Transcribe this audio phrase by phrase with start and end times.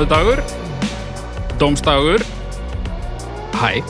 [0.00, 0.40] Mánudagur
[1.60, 2.22] Dómstagur
[3.52, 3.82] Hæ,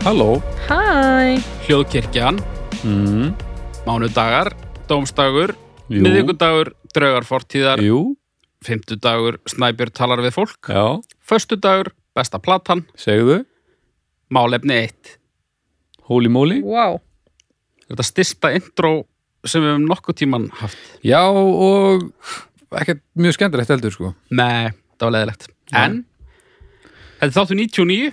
[0.00, 0.40] Halló?
[0.64, 1.36] Hæ.
[1.66, 2.40] Hljóðkirkjan.
[2.80, 3.34] Mm.
[3.84, 4.54] Mánudagar,
[4.88, 5.52] dómstagur
[5.92, 6.00] Jú.
[6.00, 7.84] Miðvikudagur, draugar fortíðar.
[7.84, 8.16] Jú,
[8.64, 10.72] Fimmtudagur, snæbjörn talar við fólk.
[10.72, 12.86] Já, Föstudagur, besta platan.
[12.96, 13.42] Segðu.
[14.32, 15.18] Málefni 1
[16.08, 16.62] Holy moly.
[16.64, 17.02] Wow
[17.84, 19.02] Þetta stista intro
[19.44, 20.80] sem við hefum nokkuð tíman haft?
[21.04, 22.08] Já, og
[22.80, 24.16] ekkert mjög skemmtilegt heldur sko.
[24.32, 24.72] Nei,
[25.02, 25.46] það var leðilegt.
[25.82, 26.00] En
[27.22, 28.12] Þetta er þáttur 99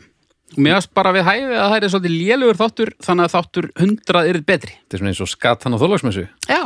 [0.50, 3.68] og mér varst bara við hæfi að það er svolítið lélugur þáttur þannig að þáttur
[3.86, 4.74] 100 er betri.
[4.82, 6.60] Þetta er svona eins og skatan á þólagsmessu Já,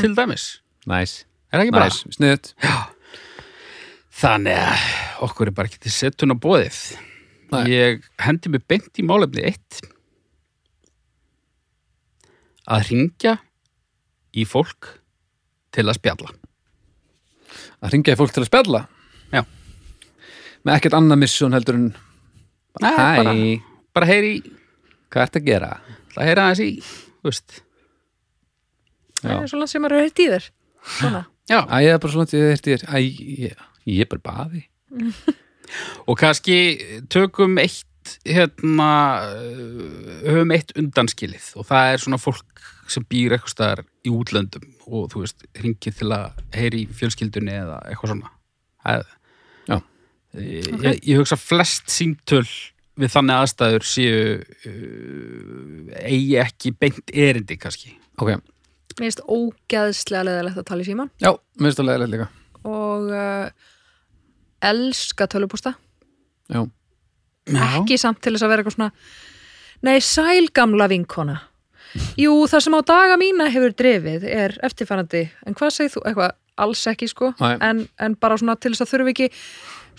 [0.00, 0.44] til dæmis.
[0.88, 1.14] Næs,
[1.52, 1.88] Er það ekki bara?
[1.90, 2.52] næs, sniðut
[4.20, 4.84] Þannig að
[5.26, 6.78] okkur er bara ekki til settun á bóðið
[7.50, 7.62] Nei.
[7.72, 9.80] Ég hendi mig beint í málefni 1
[12.70, 13.32] að ringja
[14.38, 14.92] í fólk
[15.74, 16.30] til að spjalla.
[17.82, 18.82] Að ringja í fólk til að spjalla
[19.32, 19.42] Já.
[20.64, 21.90] Með ekkert annað mission heldur en
[22.80, 23.34] Nei, bara,
[23.96, 24.34] bara heyri
[25.10, 25.70] hvað ertu að gera?
[26.14, 26.70] Það heyra aðeins í,
[29.20, 30.48] Það er svona sem maður er heitt í þér.
[30.96, 31.22] Svona.
[31.50, 32.98] Æ, ég er bara svona til þetta er Æ,
[33.44, 34.62] ég, ég er bara baði.
[36.08, 36.56] Og kannski
[37.12, 38.88] tökum eitt hérna
[40.24, 41.52] höfum eitt undanskilið.
[41.60, 46.00] Og það er svona fólk sem býr eitthvað staðar í útlöndum og þú veist, ringið
[46.00, 48.32] til að heyri í fjölskyldunni eða eitthvað svona.
[48.80, 49.19] Það, Já.
[50.36, 52.44] Ég, ég, ég hugsa flest símtöl
[53.00, 57.94] við þannig aðstæður séu uh, eigi ekki beint erindi kannski.
[58.20, 58.34] Ok,
[58.98, 61.30] Mér finnst ógeðslega leðilegt að tala í síman já,
[61.62, 62.26] minnst að leiðilegt líka.
[62.68, 63.70] Og uh,
[64.70, 65.72] elska tölupústa
[66.50, 66.64] Já,
[67.78, 68.90] ekki samt til þess að vera eitthvað svona
[69.80, 71.38] Nei, sæl gamla vinkona.
[72.20, 76.02] Jú, það sem á daga mína hefur drifið er eftirfærandi en hvað segir þú?
[76.10, 77.30] Eitthvað alls ekki sko.
[77.40, 79.28] En, en bara svona til þess að þurfi ekki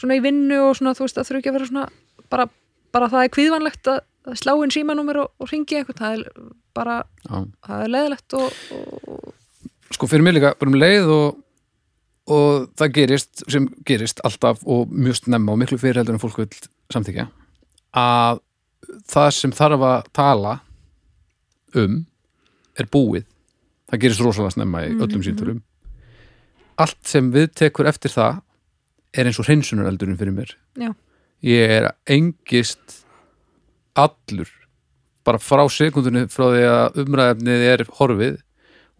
[0.01, 1.85] svona í vinnu og svona þú veist að þurfi ekki að vera svona
[2.33, 2.47] bara,
[2.95, 4.01] bara það er kvíðvanlegt að,
[4.37, 7.37] slá inn símanúmer og, og ringi eitthvað það er bara, já.
[7.67, 11.39] það er leðilegt og, og sko fyrir mig líka bara um leið og,
[12.31, 16.43] og það gerist sem gerist alltaf og mjög snemma og miklu fyrir heldur en fólk
[16.43, 16.51] vil
[16.93, 17.27] samþykja
[17.97, 18.43] að
[19.09, 20.53] það sem þarf að tala
[21.77, 22.01] um
[22.79, 23.25] er búið.
[23.91, 25.59] Það gerist rosalega snemma í öllum sínturum
[26.81, 28.39] allt sem við tekur eftir það
[29.13, 30.53] er eins og hreinsunareldurinn fyrir mér.
[30.79, 30.91] Já,
[31.43, 33.01] ég er engist
[33.99, 34.49] allur
[35.25, 38.37] bara frá sekundunni frá því að umræðefnið er horfið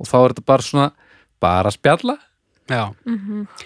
[0.02, 0.90] og þá er þetta bara svona
[1.42, 2.18] bara spjalla.
[2.70, 2.84] Já,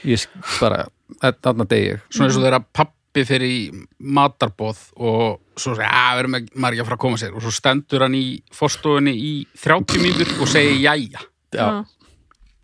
[0.08, 0.86] ég sk- bara,
[1.22, 2.06] þarna degi ég.
[2.10, 3.60] Svona eins og þeirra pappi fyrir í
[4.00, 7.36] matarboð og svo segir, að verðum ekki- maður ekki að fara að koma sér.
[7.36, 8.24] Og svo stendur hann í
[8.56, 11.22] forstofunni í 30 mínútur og segir jæja.
[11.56, 11.68] Já,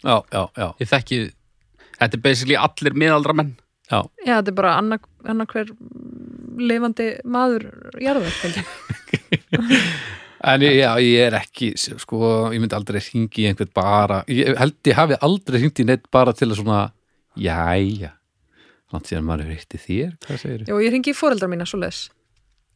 [0.04, 1.20] já, já, já, ég þekki,
[2.00, 3.54] þetta er basically allir miðaldra menn
[3.92, 4.00] já.
[4.26, 5.72] já, þetta er bara annar, annar hver
[6.62, 7.68] lifandi maður
[8.02, 8.64] ég.
[10.52, 12.22] en ég, já, ég er ekki sko,
[12.54, 16.08] ég myndi aldrei hringi í einhvern bara ég held ég hafi aldrei hringt í neitt
[16.14, 16.82] bara til að svona,
[17.38, 18.16] jæja
[18.92, 21.68] langt síðan maður hefur eitt í þér hvað segir Já, ég ringi í fóreldra mína
[21.70, 22.08] svo leis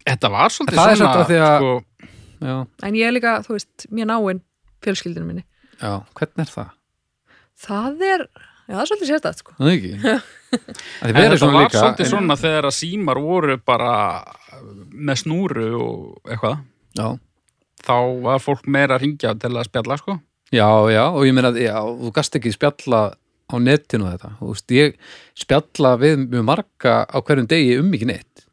[0.05, 2.09] Þetta var svolítið Það er svona að- sko,
[2.45, 2.55] já,
[2.87, 4.41] en ég er líka, þú veist, mjög náinn
[4.85, 5.45] fjölskyldinu minni
[5.81, 6.69] já, hvernig er það?
[7.65, 8.25] það er,
[8.65, 9.55] já, það er svolítið sérstætt sko.
[9.59, 9.93] Það er ekki?
[10.05, 10.33] Það
[11.05, 13.95] En verið þetta svona var líka svolítið svona þegar að símar voru bara
[14.95, 16.61] með snúru og eitthvað.
[16.95, 17.07] Já,
[17.85, 20.17] þá var fólk meira að ringja til að spjalla sko.
[20.53, 23.01] Já, já, og ég meina að já, þú gast ekki spjalla
[23.45, 24.95] á netinu þetta, þú veist, ég
[25.37, 28.45] spjalla við mjög marga á hverjum degi um mikið neitt,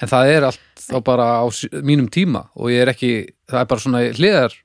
[0.00, 1.46] en það er allt þá bara á
[1.86, 3.12] mínum tíma og ég er ekki,
[3.48, 4.56] það er bara svona hliðar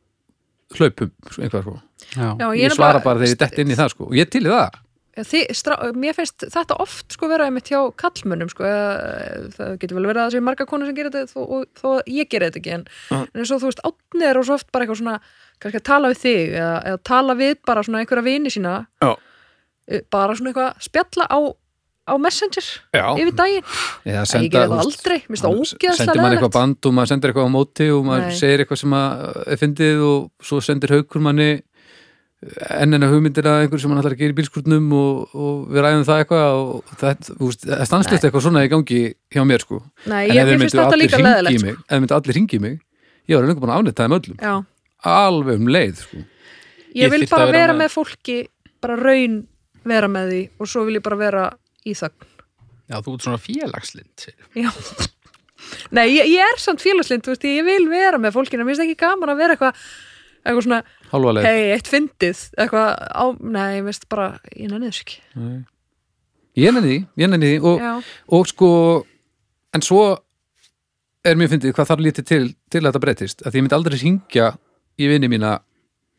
[0.76, 1.76] hlaupum, einhvað sko
[2.16, 4.32] Já, Já, ég, er svara bara þegar ég dett inn í það sko og ég
[4.32, 4.82] til í það,
[5.16, 9.96] Þi, strá, mér finnst þetta oft sko vera einmitt hjá kallmönnum sko, eða, það getur
[9.96, 12.32] vel verið að það séu marga konur sem gerir þetta þó, og, þó að ég
[12.34, 13.20] gerir þetta ekki en, Já.
[13.22, 15.14] en eins og þú veist, átni er og svo oft bara eitthvað svona,
[15.64, 18.74] kannski að tala við þig eða, eða tala við bara svona einhverja vini sína.
[19.88, 21.40] Eh, bara svona eitthvað spjalla á,
[22.12, 23.72] á messenger já, yfir daginn,
[24.04, 26.98] eða Æ, ég gerir það aldrei mér finnst það ógeðslega sendir maður eitthvað band og
[26.98, 28.36] maður sendir eitthvað á móti og maður Nei.
[28.42, 31.50] segir eitthvað sem að er fyndið og svo sendir haukur manni
[32.76, 35.62] enn enn að hugmyndir að einhver sem hann ætlar að gera í bílskúrnum og, og
[35.72, 39.00] við ræðum það eitthvað og það, það er stanslist eitthvað svona í gangi
[39.34, 39.80] hjá mér sko
[40.12, 41.66] Nei, en ég, ef mér finnst myndu allir líka hringi í sko.
[41.66, 42.76] mig ef þeir myndu allir ringi í mig
[43.32, 44.54] ég var lengur búin að ánetta þeim öllum Já,
[45.16, 46.22] alveg um leið sko.
[46.94, 48.38] ég Ég vil bara vera vera með- með fólki
[48.84, 49.40] bara raun
[49.96, 51.48] vera með því og svo vil ég bara vera
[51.88, 52.32] í þögn
[52.86, 54.28] Já, þú ert svona félagslind.
[54.54, 54.70] Já.
[55.96, 58.84] Nei, ég, ég er samt félagslind, þú veist, ég vil vera með fólkinu, mér finnst
[58.86, 59.80] ekki gaman að vera eitthvað
[60.46, 60.82] eitthvað svona,
[61.46, 62.44] hei, eitt fyndið.
[62.62, 65.18] Eitthvað á, nei, mér finnst bara ég nenni þess ekki.
[65.42, 65.58] Nei.
[66.62, 67.86] ég nenni því, ég nenni því og,
[68.38, 68.70] og sko
[69.76, 70.04] en svo
[71.26, 73.98] er mér fyndið hvað þarf lítið til til að þetta breytist, að ég myndi aldrei
[74.00, 74.52] syngja
[75.02, 75.58] í vinni mína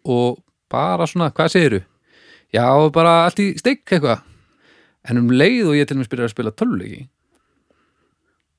[0.05, 0.43] og
[0.73, 1.83] bara svona, hvað segiru?
[2.55, 4.23] Já, bara allt í steik eitthvað.
[5.07, 7.07] En um leið og ég til mér spyrir að spila tölvuleiki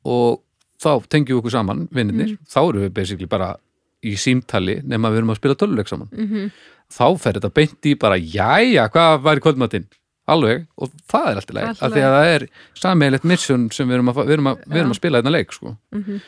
[0.08, 0.44] og
[0.80, 3.56] þá tengjum við okkur saman vinnirnir, þá erum við basically bara
[4.08, 6.50] í símtali nema við erum að spila tölvuleik saman mhm,
[6.98, 9.88] þá fer þetta beint í bara jæja, hvað var í kvöldmatinn
[10.28, 12.48] alveg, og það er alltaf leið Allt í af því að það er
[12.82, 15.56] sammeilegt mission sem við erum að, við erum að, við erum að spila þetta leik
[15.56, 15.76] sko.
[15.96, 16.26] mhm.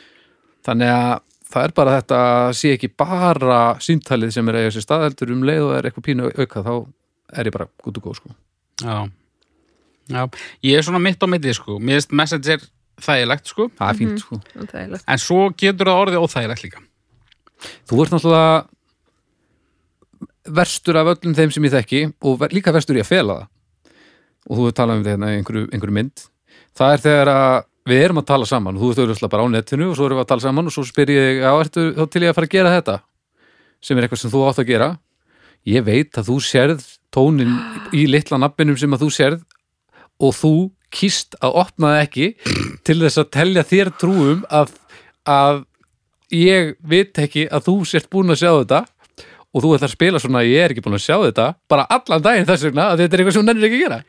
[0.68, 1.18] þannig að
[1.50, 5.32] það er bara þetta að sé ekki bara símtalið sem er að eiga sér staðheldur
[5.34, 6.74] um leið og er eitthvað pínu auka þá
[7.40, 8.34] er ég bara gútt og góð sko.
[8.82, 8.98] Já.
[10.10, 10.22] Já,
[10.66, 11.78] ég er svona mitt á mitti, sko.
[11.78, 12.62] Mér finnst Messenger
[13.00, 13.68] þægilegt, sko.
[13.78, 14.38] það er fínt sko.
[14.56, 15.04] það er leitt.
[15.06, 16.82] En svo getur það orðið óþægilegt líka.
[17.88, 18.66] Þú ert náttúrulega
[20.60, 23.48] verstur af öllum þeim sem ég þekki og líka verstur í að fela það.
[24.50, 26.24] Og þú er talað um þetta hérna í einhverju, einhverju mynd.
[26.76, 27.58] Það er þegar að
[27.90, 30.20] við erum að tala saman og þú ert auðvitað bara á netinu og svo erum
[30.20, 32.48] við að tala saman og svo spyr ég, já, ertu þá til ég að fara
[32.48, 32.96] að gera þetta?
[33.80, 34.90] Sem er eitthvað sem þú átt að gera.
[35.68, 37.56] Ég veit að þú sérð tónin
[37.96, 39.42] í litla nafninum sem að þú sérð
[40.20, 40.54] og þú
[40.94, 42.28] kýst að opna það ekki
[42.86, 44.72] til þess að telja þér trúum að,
[45.28, 45.62] að
[46.34, 48.84] ég veit ekki að þú sért búin að sjá þetta
[49.50, 52.22] og þú ætlar að spila svona ég er ekki búin að sjá þetta bara allan
[52.22, 54.00] daginn þess vegna að þetta er eitthvað sem hún nennir ekki að gera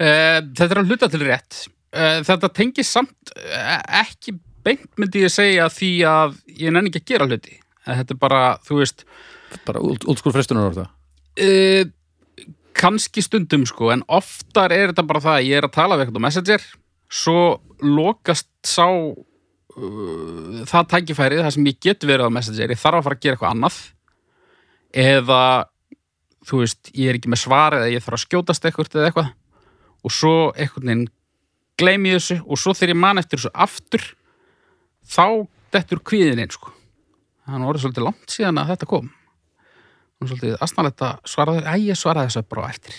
[0.00, 1.58] Uh, þetta er að hluta til rétt.
[1.92, 4.34] Uh, þetta tengir samt uh, ekki
[4.64, 7.58] beint myndi ég segja því að ég nenni ekki að gera hluti.
[7.84, 9.04] Þetta er bara, þú veist,
[9.66, 10.86] bara úlskur frestunar orða
[11.42, 11.84] uh,
[12.78, 16.06] kannski stundum sko, en oftar er þetta bara það að ég er að tala við
[16.06, 16.66] eitthvað á Messenger,
[17.12, 17.42] svo
[17.84, 18.86] lokast sá
[19.76, 23.22] uh, það tækifærið, það sem ég get verið á Messenger, ég þarf að fara að
[23.24, 23.78] gera eitthvað annað.
[25.02, 25.42] Eða
[26.46, 29.32] þú veist, ég er ekki með svar eða ég þarf að skjótast eitthvað eða eitthvað.
[30.02, 31.08] Og svo einhvern veginn
[31.78, 34.06] gleymi ég þessu og svo þegar ég man eftir þessu aftur
[35.08, 35.26] þá
[35.72, 36.74] dettur kvíðin einn sko.
[37.46, 39.08] Það var svolítið langt síðan að þetta kom.
[40.22, 42.98] Og svolítið aðsnarlegt að svara þér, æ, ég svaraði þessu bara á eftir.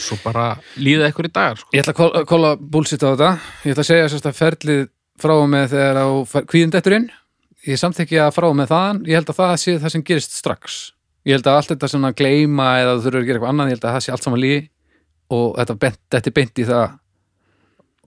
[0.00, 0.46] Svo bara
[0.80, 1.70] líða ykkur í dagar sko.
[1.76, 3.30] Ég ætla að kóla búlsitt á þetta.
[3.66, 4.82] Ég ætla að segja sérst að ferlið
[5.22, 6.06] frá og með þegar á
[6.50, 7.08] kvíðin dettur inn
[7.68, 9.00] ég samþykki að frá og með þaðan.
[9.10, 10.78] Ég held að það sé það sem gerist strax.
[11.28, 13.76] Ég held að allt þetta svona gleyma eða þú þurfur að gera eitthvað annað, ég
[13.76, 14.60] held að það sé allt saman lígi
[15.36, 16.86] og þetta, bent, þetta er beint í það.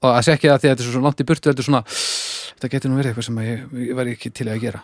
[0.03, 1.67] Og að sé ekki að því að þetta er svo langt í burtu þetta er
[1.69, 1.83] svona,
[2.57, 4.81] þetta getur nú verið eitthvað sem ég, ég væri ekki til að gera.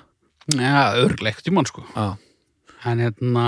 [0.54, 1.84] Já, örglegt í mann sko.
[1.98, 2.06] Já,
[2.94, 3.48] en hérna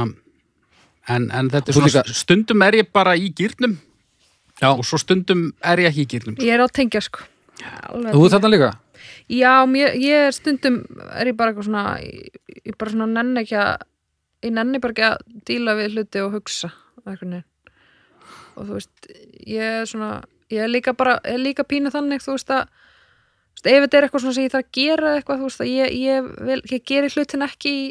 [1.10, 3.78] en, en þetta er svona, líka- stundum er ég bara í gýrnum
[4.62, 4.70] Já.
[4.74, 7.24] og svo stundum er ég ekki í gýrnum Ég er á tengja sko
[8.12, 8.72] þú er þarna líka?
[9.32, 10.82] Já, mér, ég er stundum
[11.16, 13.88] er ég bara eitthvað svona ég, ég bara svona nenni ekki að
[14.46, 16.72] ég nenni bara ekki að díla við hluti og hugsa
[17.06, 19.10] og þú veist,
[19.48, 20.12] ég er svona
[20.52, 23.86] ég er líka bara, ég er líka pínu þannig þú veist að þú veist, ef
[23.86, 26.30] þetta er eitthvað svona sem ég þarf að gera eitthvað, þú veist að ég, ég,
[26.50, 27.86] vil, ég geri hlutin ekki í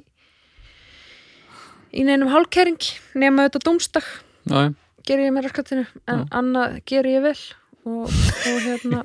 [1.91, 4.07] í neinum hálkering nema þetta dómstak
[4.47, 4.71] Já, já.
[5.09, 7.39] geri ég mér raskatinu en annað geri ég vel
[7.89, 9.03] og, og hérna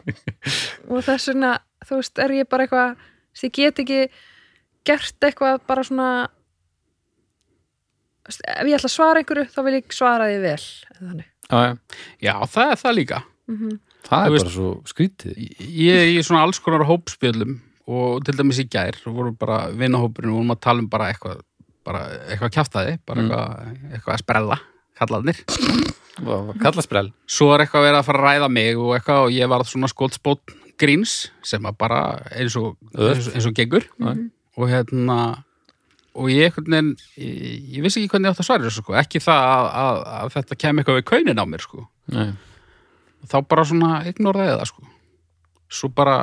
[0.90, 1.52] og þess vegna,
[1.88, 2.96] þú veist, er ég bara eitthvað
[3.46, 4.02] ég get ekki
[4.86, 6.10] gert eitthvað bara svona
[8.26, 10.60] ef ég ætla að svara einhverju þá vil ég svara því vel
[11.00, 11.32] þannig.
[12.26, 13.20] Já, það er það líka.
[13.46, 15.36] Það Þú er veist- bara svo skrítið.
[15.62, 20.32] Ég er í svona alls konar hópspjöllum og til dæmis í gær vorum bara vinnahópurinn
[20.34, 21.44] og vorum að tala um bara eitthvað
[21.86, 22.00] bara
[22.34, 24.56] eitthvað kjaftaði, bara eitthvað, eitthvað að sprella,
[25.00, 25.42] kallaðnir
[26.64, 29.66] Kallasprell svo er eitthvað verið að fara að ræða mig og eitthvað og ég var
[29.68, 32.00] svona skótspót gríns sem að bara
[32.36, 33.84] eins og, eins, og- eins og gengur.
[34.00, 34.32] Mhm.
[34.58, 35.18] og hérna
[36.16, 38.94] og ég einhvern veginn, ég, ég vissi ekki hvernig ég átt að svara þessu sko,
[38.96, 41.84] ekki það að, að, að þetta kem eitthvað við kaunin á mér sko.
[43.28, 44.84] Þá bara svona ignoraði það sko.
[45.76, 46.16] Svo bara,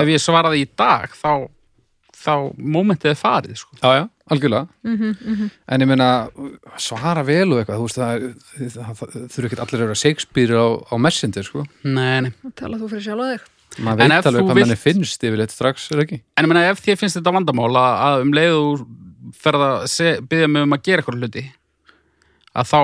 [0.00, 1.32] ef ég svaraði í dag þá,
[2.20, 2.32] þá
[2.76, 4.66] momentið er farið sko Já, já, algjörlega
[5.70, 6.08] En ég meina,
[6.80, 8.26] svara vel og eitthvað Þú veist, það,
[8.74, 12.32] það, það, þurfi ekki allir að vera Shakespeare á, á Messenger, sko Nei, nei.
[12.58, 13.48] tala þú fyrir sjálfa þig
[13.86, 16.16] Maður veit alveg þú hvað vilt- manni finnst yfirleitt strax, er ekki?
[16.36, 18.64] En ég meina ef þér finnst þetta vandamál að, að um leiðu
[19.40, 21.44] ferð að byggja mig um að gera eitthvað hluti
[22.50, 22.80] að þá,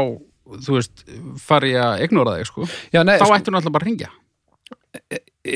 [0.62, 1.02] þú veist,
[1.42, 2.68] fari ég að ignora þig, sko.
[2.94, 4.12] Já, nei, Þá sko, ættu náttúrulega bara að ringja.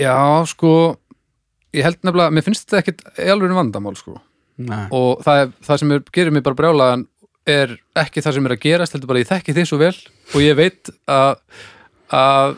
[0.03, 0.17] já,
[0.51, 0.73] sko
[1.77, 4.17] Ég held nefnilega, mér finnst þetta ekkit alveg vandamál, sko.
[4.61, 4.87] Nei.
[4.93, 7.07] Og það, er, það sem er, gerir mig bara brjálaðan
[7.49, 9.95] er ekki það sem er að gerast heldur bara ég þekki þig svo vel
[10.35, 11.31] og ég veit að
[12.13, 12.57] að,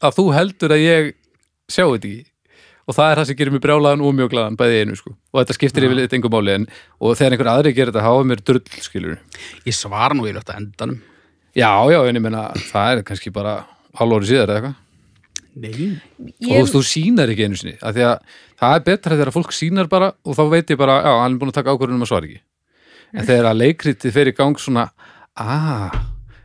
[0.00, 1.10] að þú heldur að ég
[1.70, 2.26] sjá þetta ekki.
[2.88, 5.12] Og það er það sem gerir mig brjálaðan og mjög glaðan bæði í einu sko.
[5.30, 6.64] Og þetta skiptir yfir litt engum máli en
[6.98, 9.18] og þegar einhver aðri gerir þetta hafa mér drull skilur
[9.68, 11.02] Ég svara nú í að endanum.
[11.54, 13.66] já já en ég meina það er kannski bara
[13.98, 14.74] hálf ári síðar eða eitthvað
[15.56, 15.88] Nei.
[16.54, 18.20] og þú sínar ekki einu sinni af því að
[18.60, 21.40] það er betra þegar fólk sínar bara og þá veit ég bara, já, hann er
[21.42, 22.40] búin að taka ákvörðunum að svara ekki.
[23.10, 24.84] En þegar að leikritið fer í gang svona
[25.34, 25.98] ah,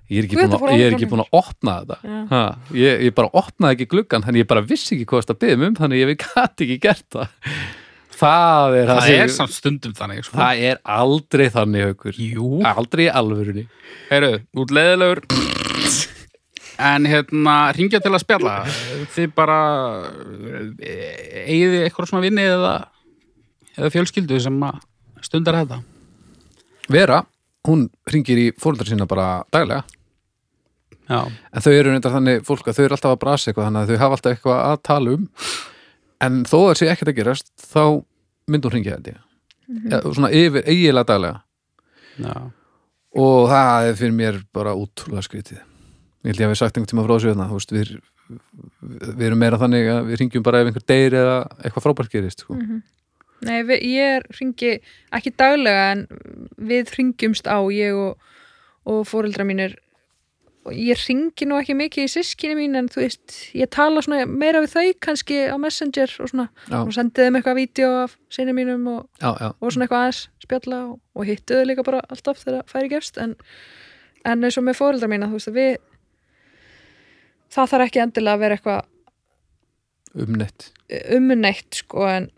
[0.09, 2.17] ég er ekki búin þetta að, ég er ekki að opna þetta.
[2.33, 2.41] Ha,
[2.73, 5.79] ég, ég bara opnaði ekki gluggan þannig ég bara vissi ekki hvað það byggðum um
[5.83, 7.33] þannig ég gæti ekki gert það.
[8.15, 10.37] Það er, Það sem- er samt stundum þannig sko.
[10.39, 12.15] það er aldrei þannig haukur.
[12.15, 12.51] Jú.
[12.63, 13.65] Aldrei í alvörunni.
[14.07, 15.25] Heyrðu, út leiðilegur
[16.81, 18.55] En hérna, ringja til að spjalla.
[19.15, 19.59] Þið bara
[20.83, 22.73] eigið þið eitthvað svona vinni eða,
[23.77, 24.81] eða fjölskyldu sem að
[25.23, 25.81] stundar þetta?
[26.91, 27.21] Vera,
[27.67, 29.85] hún ringir í fóruldar sína bara daglega.
[31.05, 33.83] Já, en þau eru reyndar þannig fólk að þau eru alltaf að brasa eitthvað þannig
[33.83, 35.25] að þau hafa alltaf eitthvað að tala um.
[36.25, 37.83] En þó að sé ekkert að gerast þá
[38.49, 39.21] myndi hún hringja held ég.
[39.91, 41.39] Ja, svona yfir eiginlega daglega.
[42.15, 42.35] Já,
[43.21, 45.63] og það er fyrir mér bara útrúlega skrítið
[46.25, 47.93] ég held ég að við sagt einhvern tíma frá þessu hérna, þú veist, við,
[49.05, 52.45] við erum meira þannig að við ringjum bara ef einhver deyr eða eitthvað frábært gerist
[52.45, 52.57] sko.
[53.45, 54.75] Nei, við, ég ringi
[55.13, 56.05] ekki daglega en
[56.57, 58.29] við ringjumst á ég og,
[58.89, 59.77] og fóreldra mínir.
[60.65, 64.25] Og ég ringi nú ekki mikið í sískinni mín en þú veist, ég tala svona
[64.25, 66.47] meira við þau kannski á Messenger og svona.
[66.71, 66.79] Já.
[66.81, 70.23] og sendið þeim eitthvað vídeo af sinni mínum og, já, já, og svona eitthvað aðeins
[70.41, 73.35] spjalla og, og hittuðu líka bara alltaf þegar það færi gefst en,
[74.25, 75.77] en eins og með fóreldra mína þú veist við
[77.55, 80.69] það þarf ekki endilega að vera eitthvað umnett
[81.17, 82.29] umneitt sko en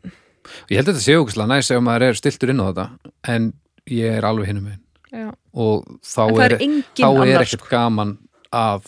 [0.72, 2.88] ég held að þetta sé ógæslega næs ef maður er stiltur inn á þetta
[3.34, 3.50] en
[3.92, 8.16] ég er alveg hinum einn já, og þá er, er þá er ekkert gaman
[8.56, 8.88] að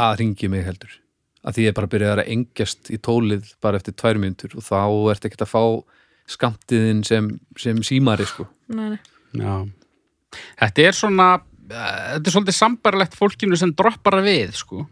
[0.00, 0.98] að ringi mig heldur.
[1.42, 4.80] Að því ég bara byrjaði að engjast í tólið bara eftir tvær mínútur og þá
[5.12, 5.64] ert ekkert að fá
[6.30, 8.46] skamtiðin sem, sem símari sko.
[8.72, 9.42] Nei, nei.
[9.42, 9.56] já.
[10.62, 14.86] Þetta er svona eh, þetta er svolítið sambarlegt fólkinu sem droppar við sko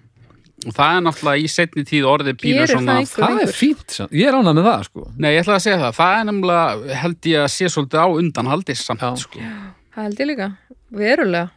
[0.66, 4.28] og það er náttúrulega í setni tíð orðið Gerir svona það það er fínt, ég
[4.28, 5.04] er ánað með það sko.
[5.16, 8.08] Nei, ég ætla að segja það, það er nefnilega held ég að sé svolítið á
[8.20, 9.10] undanhaldi samt Já.
[9.24, 9.46] sko.
[9.94, 10.50] Það held ég líka,
[11.00, 11.50] verulega.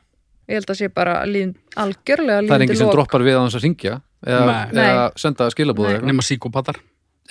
[0.44, 3.60] Ég held að sé bara líðin, algjörlega það er enginn sem droppar við á þess
[3.60, 3.94] að ringja
[4.24, 5.94] eða, eða senda skilabúð Nei.
[5.94, 6.10] eitthvað.
[6.12, 6.80] nema síkópatar.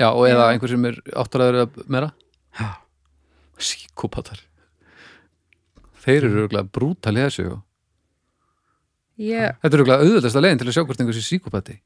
[0.00, 2.12] Já, og eða einhver sem er áttræður eða meira.
[3.62, 4.40] Síkópatar.
[6.02, 7.50] Þeir eru örgulega brútal í þessu
[9.20, 11.78] ég, Þetta er örgulega auðvöldasta leiðin til að sjá hvort einhver sé síkópati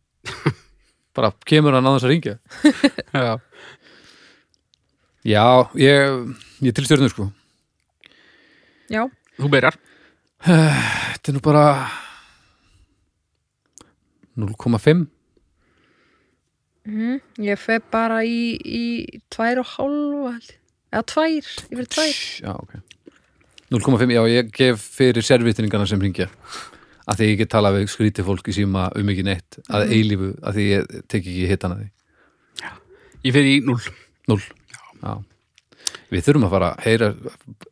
[1.17, 2.39] bara kemur hann á þess að ringja
[3.27, 3.35] Já,
[5.27, 7.25] Já, ég, ég til stjörnur sko.
[8.87, 9.09] Já,
[9.41, 9.75] þú byrjar.
[10.47, 11.63] Þetta er nú bara
[14.39, 15.09] 0,5
[16.87, 18.85] mm, ég fer bara í, í
[19.33, 20.61] tvær og hálfa held ég.
[20.93, 22.23] eða tvær, ég fyrir tvær.
[22.47, 22.77] Já, ok.
[23.75, 26.29] 0,5, já, ég gef fyrir servitningana sem ringja
[27.07, 30.31] að því ég get talað við skrítið fólk í síma um ekki neitt að eilífu,
[30.43, 31.89] að því ég tek ekki hitana því.
[33.27, 33.79] Ég fyrir í 0
[34.31, 34.43] Null
[35.03, 35.13] Já.
[36.11, 37.09] Við þurfum að fara að heyra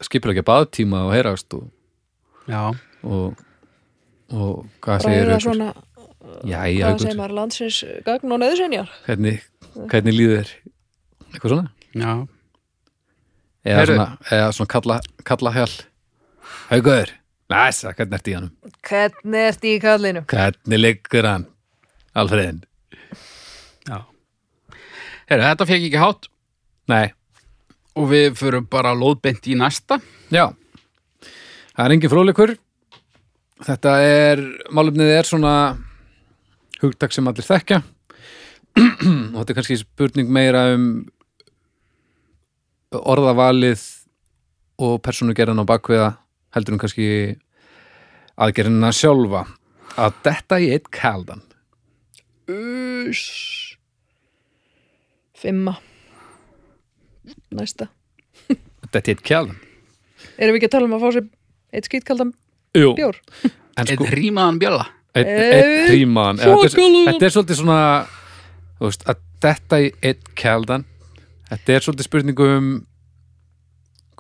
[0.07, 1.65] skipur ekki að baðtíma og heyrast og,
[2.51, 2.61] Já,
[3.03, 3.41] og,
[4.35, 5.43] og hvað segir ykkur?
[5.49, 5.69] svona,
[6.45, 9.43] Jæja, hvað segir maður, landsins gagn og nöðsynjar hvernig,
[9.91, 10.55] hvernig líður þér?
[11.35, 11.71] Eitthvað svona?
[11.95, 12.13] já.
[13.65, 13.95] Eða Heyrðu.
[13.97, 15.75] svona, eða svona kalla, kalla hjál
[16.69, 17.13] Haugur,
[17.53, 18.51] næsa, hvernig ert í hann?
[18.89, 20.25] Hvernig ert í kallinu?
[20.31, 21.47] Hvernig liggur hann?
[22.15, 22.63] Alfreðin?
[23.89, 23.99] Já
[25.29, 26.29] Heru, Þetta fekk ekki hátt
[26.91, 27.07] Nei,
[27.97, 30.01] og við förum bara lóðbent í næsta
[30.33, 30.51] já
[31.75, 32.55] Það er engin fróðleikur
[33.65, 34.43] Þetta er,
[34.75, 35.55] málefnið er svona
[36.83, 37.81] hugtak sem allir þekkja
[39.35, 40.89] og þetta er kannski spurning meira um
[42.95, 43.83] orðavalið
[44.85, 46.09] og persónugerðan á bakviða
[46.55, 47.07] heldur um kannski
[48.41, 49.45] aðgerðina sjálfa
[50.01, 51.43] að detta í eitt kaldan
[52.51, 53.77] Uss.
[55.39, 55.79] Fimma.
[57.55, 57.89] Næsta.
[58.93, 59.57] detta í eitt kaldan
[60.39, 61.29] Erum við ekki að tala um að fá sér
[61.75, 62.33] eitt skýtkaldan
[62.75, 63.19] bjór?
[63.45, 64.85] en Einn sko rímaðan bjölla
[65.15, 67.79] eitt, eitt ríman þetta, er- svolítið svona
[68.83, 70.85] veist, að detta í eitt kaldan
[71.51, 72.69] þetta er svolítið spurningu um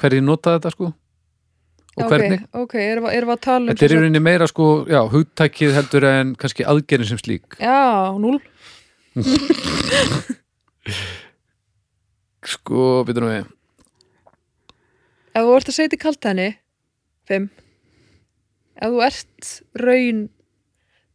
[0.00, 0.93] hverju nota þetta sko
[1.99, 4.69] og hvernig Ok, ok, erum við, að tala um Þetta er í rauninni meira sko,
[4.91, 7.59] já, hugtækið heldur en kannski aðgerðin sem slík.
[7.61, 8.39] Já, núl.
[12.55, 13.45] Sko, byrjum við.
[15.35, 16.49] Ef þú ert að segja til kaltæni,
[17.31, 17.47] fimm.
[18.75, 20.25] Ef þú ert raun,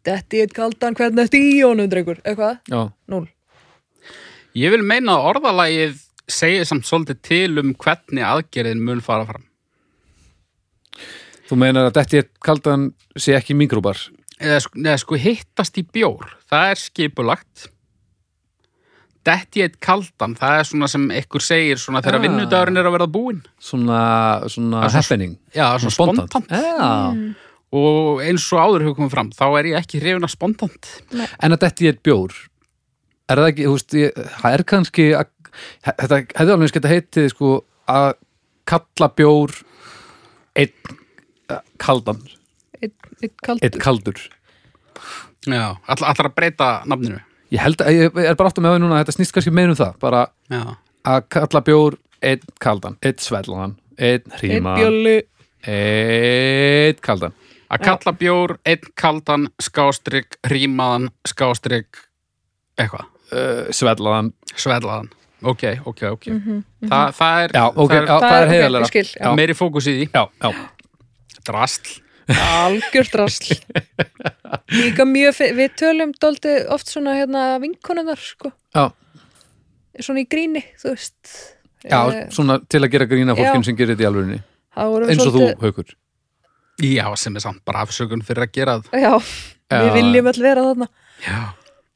[0.08, 2.24] detti eitt kaldan, hvernig ertu í honum, drengur?
[2.24, 2.64] Eitthvað?
[2.72, 2.82] Já,
[3.12, 3.28] Núl.
[4.58, 9.49] Ég vil meina að orðalagið segir samt svolítið til um hvernig aðgerðin mun fara fram
[11.50, 13.98] þú meinar að eitt kaldan sé ekki mikróbar.
[14.40, 16.30] eða, sko- neða, sko hittast í bjór.
[16.52, 17.68] Það er skipulagt.
[19.28, 22.24] Detti eitt kaldan það er svona sem ykkur segir svona þegar Ah.
[22.24, 23.42] vinnudagurinn er að verða búinn.
[23.60, 25.38] Svona, svona happening.
[25.54, 26.50] já, svona spontant.
[26.50, 27.36] Já.
[27.72, 30.88] og eins og áður hefur komið fram þá er ég ekki hrifin að spontant.
[31.44, 32.32] En að detti eitt bjór
[33.30, 35.28] er það ekki, þú veist, ég, það er kannski að,
[35.86, 37.52] þetta hefði alveg sketa heitið sko
[37.88, 38.14] að
[38.66, 39.54] kalla bjór
[40.56, 40.98] einn
[41.82, 42.22] kaldan,
[42.80, 42.94] Einn
[43.60, 44.20] einn kaldur.
[45.48, 47.20] Já, all, allar að breyta nafninu?
[47.54, 49.74] Ég held að, ég er bara átt að með það núna þetta snýst kannski meira
[49.74, 50.62] um það, bara já,
[51.10, 51.98] að kalla bjór
[52.30, 55.16] einn kaldan, einn svellan einn Einn hríma, bjöllu
[55.68, 57.38] einn kaldan.
[57.70, 62.04] Að kalla bjór einn kaldan skástrygg, rímaðan skástrygg,
[62.80, 63.08] eitthvað?
[63.30, 65.12] Uh, svellaðan, svellaðan,
[65.46, 66.30] ok, ok, ok.
[66.90, 69.32] Þa, það er, já, ok, það er er skil, já.
[69.38, 70.08] meiri fókus í því.
[70.16, 70.54] Já, já,
[71.48, 73.54] drastl, algjört rasl
[74.80, 78.90] líka mjög, við tölum dóldi oft svona hérna vinkonunar sko, já,
[80.00, 81.38] svona í gríni þú veist.
[81.88, 83.66] Já, Eh, svona til að gera grína fólkin Já.
[83.70, 84.08] sem gerir þetta í
[84.92, 85.94] voru eins og þú, svolítið- Haukur.
[86.84, 89.00] Já, sem er samt bara afsökun fyrir að gera það.
[89.00, 89.14] Já,
[89.72, 89.94] við Já.
[89.96, 90.88] viljum all vera þarna.
[91.24, 91.40] Já,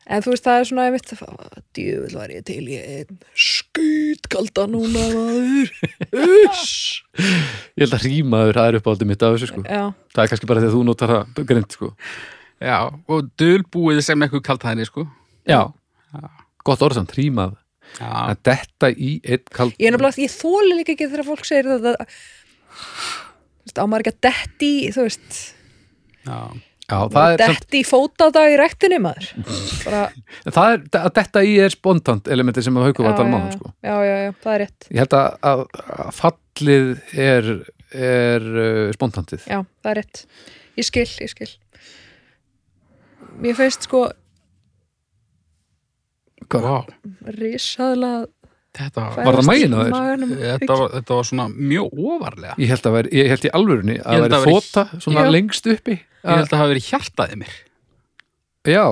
[0.08, 1.12] en þú veist það er svona einmitt
[1.76, 5.72] djöfull var ég til í einn skýtkalda núna maður
[6.14, 9.64] Ég held að rýmaður, það er uppáldið mitt af þessu sko.
[9.66, 11.90] já, Það er kannski bara þegar þú notar það grind sko.
[12.64, 12.78] já,
[13.10, 15.06] og dulbúið sem eitthvað kaltæðinni, sko.
[15.50, 15.60] Já,
[16.64, 17.56] gott orðsamt, rýmað
[18.00, 21.44] já, að detta í einn kald ég er náttúrulega ég þóli líka ekki þegar fólk
[21.50, 25.42] segir þetta þú veist, á maður ekki að detti þú veist,
[26.24, 26.38] já,
[26.84, 29.30] Já, það er, samt, detti fótadag í rektinni maður.
[29.86, 30.02] Bara,
[30.58, 33.38] það er að detta í er spontant elementi sem að Haukur var að tala um
[33.38, 33.72] á já, sko.
[33.88, 34.90] já, já, já, það er rétt.
[34.90, 35.64] Ég held að, að,
[36.04, 36.92] að fallið
[37.28, 37.52] er,
[38.10, 39.48] er uh, spontantið.
[39.48, 40.26] Já, það er rétt.
[40.82, 41.50] Ég skil, ég skil.
[43.44, 44.04] Mér finnst sko
[46.52, 46.66] Hvað?
[46.68, 46.84] wow,
[47.34, 48.28] risaðlega
[48.74, 50.24] þetta var Var það maginn á þér?
[50.60, 52.56] þetta var, þetta var svona mjög ofarlega.
[52.64, 55.32] Ég held að væri, ég held í alvörunni að held væri að fóta svona Já.
[55.36, 55.98] lengst uppi.
[56.24, 57.58] Ég held að hafa verið hjartaðið mér.
[58.74, 58.86] Já.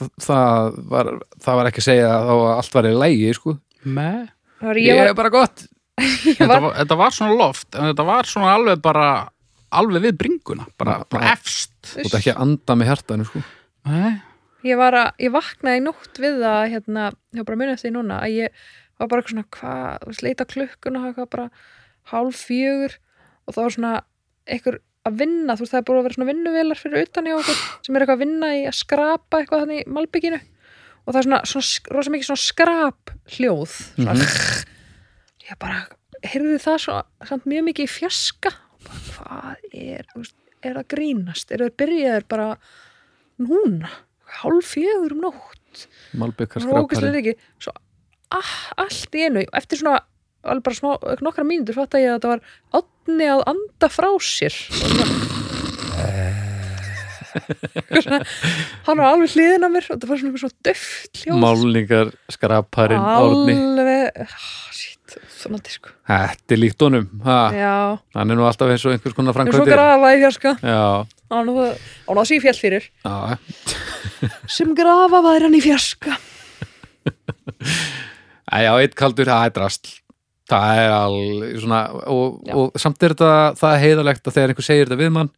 [0.00, 1.10] Það, það, var,
[1.44, 3.56] það var ekki að segja að að allt var í lægi sko.
[3.84, 4.06] Það
[4.70, 5.66] var- Ég ég er var, bara gott.
[6.00, 9.06] Þetta þetta var svona loft en þetta var svona alveg bara
[9.76, 11.74] alveg við bringuna, bara, bara efst.
[11.84, 13.42] Þú ert ekki að anda með hjartanu sko.
[13.90, 14.14] Nei,
[14.66, 17.94] ég var að, ég vaknaði nótt við það hérna, ég var bara að eftir því
[17.96, 18.62] núna að ég
[19.00, 21.48] var bara eitthvað svona, hvað, þú veist, leita klukkuna eitthvað bara
[22.10, 22.96] hálf fjögur
[23.46, 23.92] og það var svona
[24.50, 27.36] einhver að vinna, þú veist, það er búið að vera svona vinnuvelar fyrir utan í
[27.36, 30.40] okkur sem er eitthvað að vinna í að skrapa eitthvað þannig í malbygginu.
[31.00, 34.28] Og það er svona, svona rosa mikið svona skrap hljóð svona,
[35.48, 35.80] ég bara,
[36.26, 36.98] heyrðu það svo,
[37.30, 38.52] samt mjög mikið í fjaska
[38.84, 40.12] bara, hvað er,
[40.68, 41.56] er að grínast?
[41.56, 42.50] Eru þeir byrjaðir bara
[43.40, 43.94] núna,
[44.40, 45.86] hálf fjögur um nótt.
[46.14, 47.36] Rókislega ekki.
[47.62, 47.74] Svo
[48.34, 50.04] ah, allt í einu, eftir svona
[50.46, 50.92] alveg bara smá,
[51.24, 52.44] nokkra mínútur fatt að ég að þetta var
[52.80, 54.56] átni að anda frá sér.
[57.30, 58.24] Svona,
[58.88, 61.36] hann var alveg hliðin að mér og þetta var svona, svona döft hljóð.
[61.44, 63.54] Málningar skraparinn árni.
[63.54, 67.76] Alveg ah, shit, svona sko Þetta er líkt honum ha, já,
[68.16, 70.56] Hann er nú alltaf eins og einhvers konar en svo grafa í fjarska.
[70.64, 70.82] Já,
[71.30, 71.52] hann
[72.18, 72.90] það sé fjall fyrir.
[73.04, 73.38] Já,
[74.50, 76.18] sem grafa væri hann í fjarska.
[78.50, 79.96] Æ, já, eitt kaldur, það er drastl
[80.50, 84.66] Það er alveg svona og, og samt er þetta það er heiðalegt að þegar einhver
[84.66, 85.30] segir þetta við mann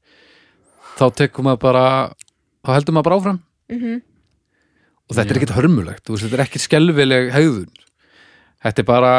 [0.96, 1.85] þá tekur maður bara
[2.64, 3.42] þá heldur maður bara áfram.
[3.72, 4.00] Mm
[5.12, 5.40] og þetta er Já.
[5.42, 7.81] ekkert hörmulegt, veist, þetta er ekkert skelfileg hegðun.
[8.62, 9.14] Þetta er bara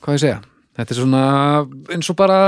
[0.00, 0.38] hvað ég segja?
[0.78, 1.24] Þetta er svona
[1.92, 2.38] eins og bara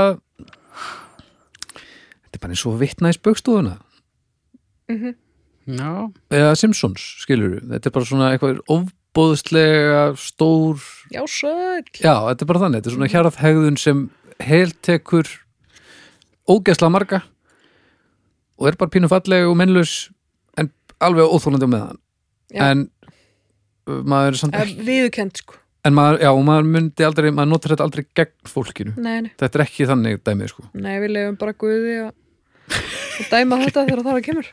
[2.37, 3.77] þetta er bara eins og vitna í spöggstofuna
[5.67, 5.91] já,
[6.31, 10.79] eða Simpsons, skilur þetta er bara svona eitthvað ofbóðslega stór
[11.11, 14.05] já, sæl já, þetta er bara þannig, þetta er svona hjarað hegðun sem
[14.43, 15.33] heltekur
[16.47, 17.23] ógeðslega marga
[18.57, 19.95] og er bara pínu falleg og mennlaus
[20.57, 20.71] en
[21.03, 22.03] alveg óþólandi á meðan.
[22.47, 22.61] Já.
[22.71, 22.85] en
[23.89, 25.57] uh, maður er samt ekki viðukend sko.
[25.85, 28.93] En maður, já, og maður myndi aldrei, maður notar þetta aldrei gegn fólkinu.
[28.99, 30.65] Nei, nei, þetta er ekki þannig dæmið, sko.
[30.75, 32.15] Nei, við lefum bara guði og,
[33.21, 34.49] og dæma þetta þegar það kemur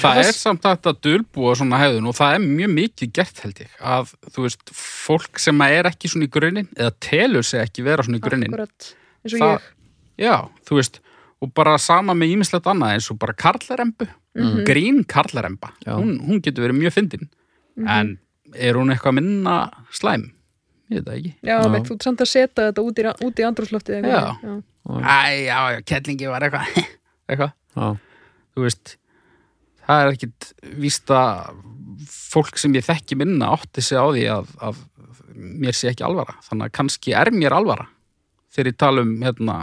[0.00, 3.72] það er samt að dulbúa svona hegðun og það er mjög mikið gert held ég
[3.94, 8.06] að þú veist, fólk sem er ekki svona í grunninn eða telur sig ekki vera
[8.06, 8.92] svona í grunninn Akkurat,
[9.24, 9.66] eins og Það-
[10.26, 10.34] já,
[10.68, 11.00] þú veist
[11.44, 14.06] og bara sama með ímislegt annað eins og bara karlarembu,
[14.64, 17.28] grín karlaremba hún, hún getur verið mjög fyndin
[17.84, 18.14] en
[18.54, 19.56] er hún eitthvað minna
[19.92, 20.30] slæm?
[20.88, 21.66] Ég veit það ekki ég já, Já.
[21.66, 21.82] já.
[21.84, 24.22] þú ert samt að setja þetta út í, út í andrúsloftið Já.
[24.40, 24.54] já.
[24.86, 26.76] Æ, já, já, kettlingi var eitthvað.
[27.30, 27.52] Eitthvað.
[27.76, 27.86] Já,
[28.54, 28.96] þú veist
[29.86, 31.56] það er ekkit víst að
[32.10, 34.80] fólk sem ég þekki minna átti sig á því að, að
[35.34, 36.36] mér sé ekki alvara.
[36.46, 37.88] Þannig að kannski er mér alvara
[38.56, 39.56] þegar ég tala um hérna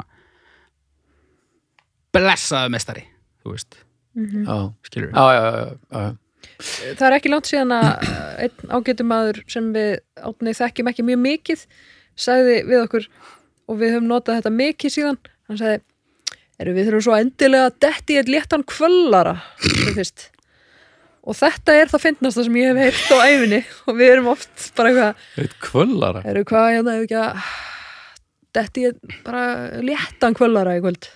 [2.14, 3.06] blessaðu mestari
[3.44, 3.80] þú veist,
[4.88, 6.12] skilur já, já, já, já, já.
[7.00, 7.88] það er ekki langt síðan að
[8.46, 9.96] einn ágætum maður sem við
[10.30, 11.66] átni þekkjum ekki mjög mikið
[12.28, 13.10] sagði við okkur
[13.69, 15.19] og við höfum notað þetta mikið síðan.
[15.49, 15.82] Hann sagði,
[16.63, 19.36] eru við þurfum svo endilega að detti eitt léttan kvöllara?
[21.23, 24.65] Og þetta er það fyndnasta sem ég hef heyrt á æfinni og við erum oft
[24.76, 26.23] bara eitthvað Eitt kvöllara?
[26.28, 27.45] Eru hvað hérna ef ekki að
[28.58, 29.43] detti eitt bara
[29.88, 31.08] léttan kvöllara í kvöld?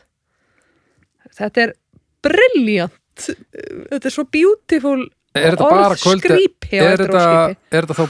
[1.37, 1.75] Þetta er
[2.23, 5.01] brilljant þetta er svo beautiful
[5.37, 6.79] Er er þetta, orðskrípi.
[6.79, 8.05] er þetta þá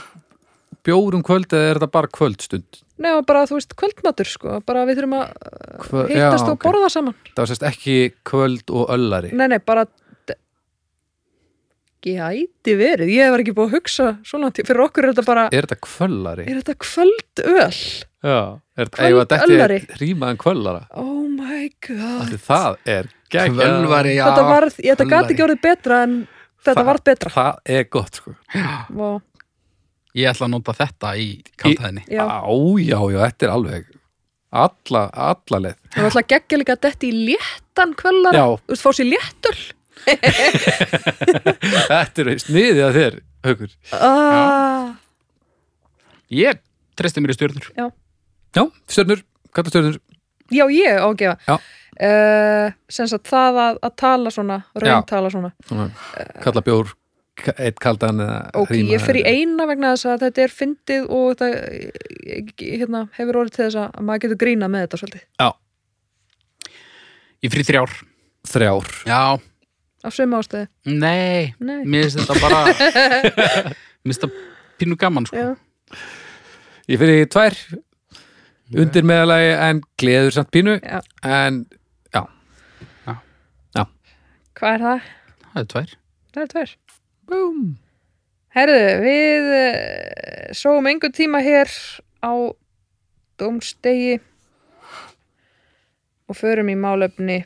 [0.88, 2.84] bjórum kvöld eða er þetta bara kvöldstund?
[2.98, 4.60] Nei, bara, þú veist, kvöldmatur, sko.
[4.66, 5.34] Bara við þurfum að
[5.86, 6.64] Kvö- hittast já, og ok.
[6.66, 7.14] borða saman.
[7.36, 9.32] Það var sérst ekki kvöld og öllari.
[9.38, 9.86] Nei, nei, bara
[12.08, 15.66] gæti verið, ég var ekki búið að hugsa svona, fyrir okkur er þetta bara Er
[15.66, 16.46] þetta kvöllari?
[16.48, 17.80] er þetta kvöldöl?
[18.24, 18.38] Já,
[18.78, 20.84] er þetta rýmaðan kvöllara?
[20.96, 22.28] oh my god.
[22.28, 23.58] Ætli Það er geggjað.
[23.58, 24.24] Kvölvari, já.
[24.30, 26.16] Þetta var, þetta gati ekki orðið betra en
[26.64, 27.30] þetta Það- varð betra.
[27.34, 28.36] Það er gott sko.
[28.94, 29.10] Vá,
[30.17, 31.27] Ég ætla að nota þetta í
[31.62, 32.23] kantæðinni já,
[32.82, 33.89] já, já, þetta er alveg
[34.58, 35.80] alla, alla leið.
[35.93, 38.45] Það var alltaf geggja líka að detti í léttan kvöldara, Já.
[38.63, 39.58] þú veist, fá sér léttöl.
[41.91, 43.73] Þetta er sniðið að þér, haukur.
[43.97, 44.95] Ah,
[46.34, 46.60] Ég
[46.99, 47.67] treysti mér í stjörnur.
[47.77, 49.21] Já, stjörnur,
[49.56, 49.99] kalla stjörnur.
[50.51, 51.56] Já, ég á að gefa Já.
[52.08, 55.88] uh, sem sagt það að, að tala svona rauntala svona Svona,
[56.43, 56.93] Kalla bjór,
[57.58, 58.21] einn kaldan
[58.58, 61.47] Ok, ég fer í eina vegna þess að þetta er fyndið og þetta
[62.62, 65.26] hérna, hefur orðið til þess að maður getur grínað með þetta svolítið.
[65.41, 65.50] Já,
[67.45, 67.91] Ég frí þrjár
[68.50, 69.21] þrjár Já,
[70.02, 70.67] Á sömu ástæði.
[70.89, 71.82] nei, Nei.
[71.86, 72.62] mér finnst þetta bara
[74.08, 74.45] Mér finnst þetta
[74.82, 75.38] pínu gaman sko.
[75.38, 75.97] Já.
[76.88, 77.58] Ég fer í tvær
[78.78, 81.00] undir meðalagi en gleður samt pínu Já.
[81.23, 81.62] en
[82.13, 82.23] já,
[84.58, 85.02] Hvað er það?
[85.54, 85.91] Það er tvær
[86.34, 86.71] Það er tvær.
[87.28, 87.76] Búm.
[88.56, 91.72] Herðu, við uh, sóum einhvern tíma hér
[92.24, 92.32] á
[93.38, 94.18] dómstegi
[96.28, 97.42] og förum í málefni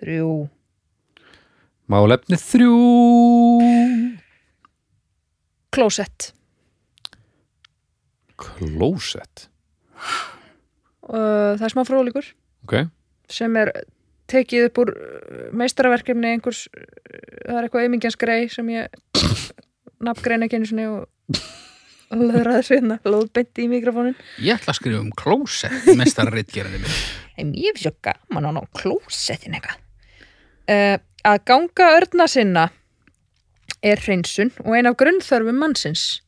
[0.00, 0.44] þrjú.
[1.90, 2.76] Málefni þrjú
[5.74, 6.30] Klósett.
[8.38, 9.48] Klósett
[11.04, 12.28] Uh, það er smá fróðleikur.
[12.64, 12.74] Ok,
[13.28, 13.70] sem er
[14.30, 16.86] tekið upp úr uh, meistaraverkefni einhvers, uh,
[17.46, 19.00] það er eitthvað aumingjans grei sem ég
[20.04, 21.08] nafngreina ekki sinni og
[22.14, 24.16] löðraði svinna, lóð beint í mikrofónin.
[24.44, 27.00] Ég ætla að skrifa um klósett mestar reitgerðinni minn
[27.40, 29.80] en ég finnst svo gaman að ná klósettin eitthvað.
[30.64, 32.68] Uh, að ganga örna sinna
[33.84, 36.23] er hreinsun og ein af grunnþörfum mannsins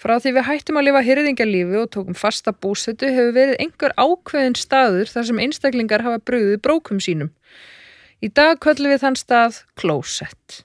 [0.00, 4.58] frá því við hættum að lifa hyrðingalífi og tókum fasta búsetu hefur verið einhver ákveðin
[4.58, 7.32] staður þar sem einstaklingar hafa brugðið brókum sínum
[8.24, 10.62] í dag köllum við þann stað klósett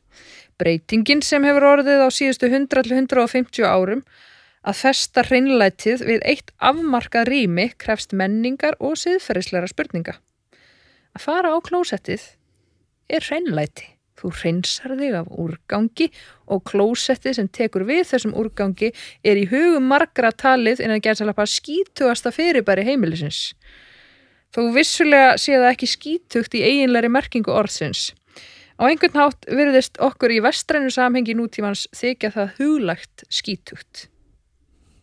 [0.62, 4.04] breytingin sem hefur orðið á síðustu 100-150 árum
[4.62, 10.20] að festa hreinlætið við eitt afmarkað rými krefst menningar og siðferðisleira spurninga.
[11.17, 12.28] Að fara á klósettið
[13.10, 13.90] er hreinlæti.
[14.21, 16.07] Þú hreinsar þig af úrgangi
[16.53, 18.91] og klósettið sem tekur við þessum úrgangi
[19.25, 23.55] er í hugum margra talið innan gerðsalapa skítugasta fyrirbæri heimilisins.
[24.53, 28.12] Þó vissulega sé það ekki skítugt í eiginlegri merkingu orðsins.
[28.77, 34.07] Á einhvern hátt virðist okkur í vestrænu samhengi nútímans þykja það huglagt skítugt.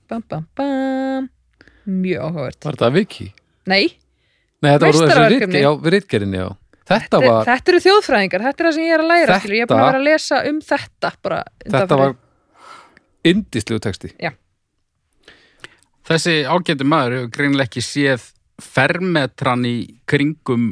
[0.09, 1.28] Bam, bam, bam.
[1.88, 2.62] Mjög áhugavert.
[2.64, 3.33] var þetta Viki?
[3.68, 3.96] Nei,
[4.62, 5.54] Nei, þetta var þessi Meistaraverkefni.
[5.54, 6.48] rit, já, við ritgerinni, já
[6.88, 9.57] Þetta var, þetta eru þjóðfræðingar, þetta er það sem ég er að læra Þetta- skilur.
[9.59, 12.14] Ég er búin að vera að lesa um þetta bara þetta var
[13.29, 14.12] indislegu texti
[16.09, 18.22] Þessi ágæti maður hefur greinilega ekki séð
[18.64, 19.74] fermetran í
[20.09, 20.70] kringum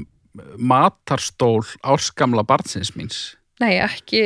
[0.57, 3.19] matarstól áskamla barnsins míns.
[3.61, 4.23] Nei, ekki,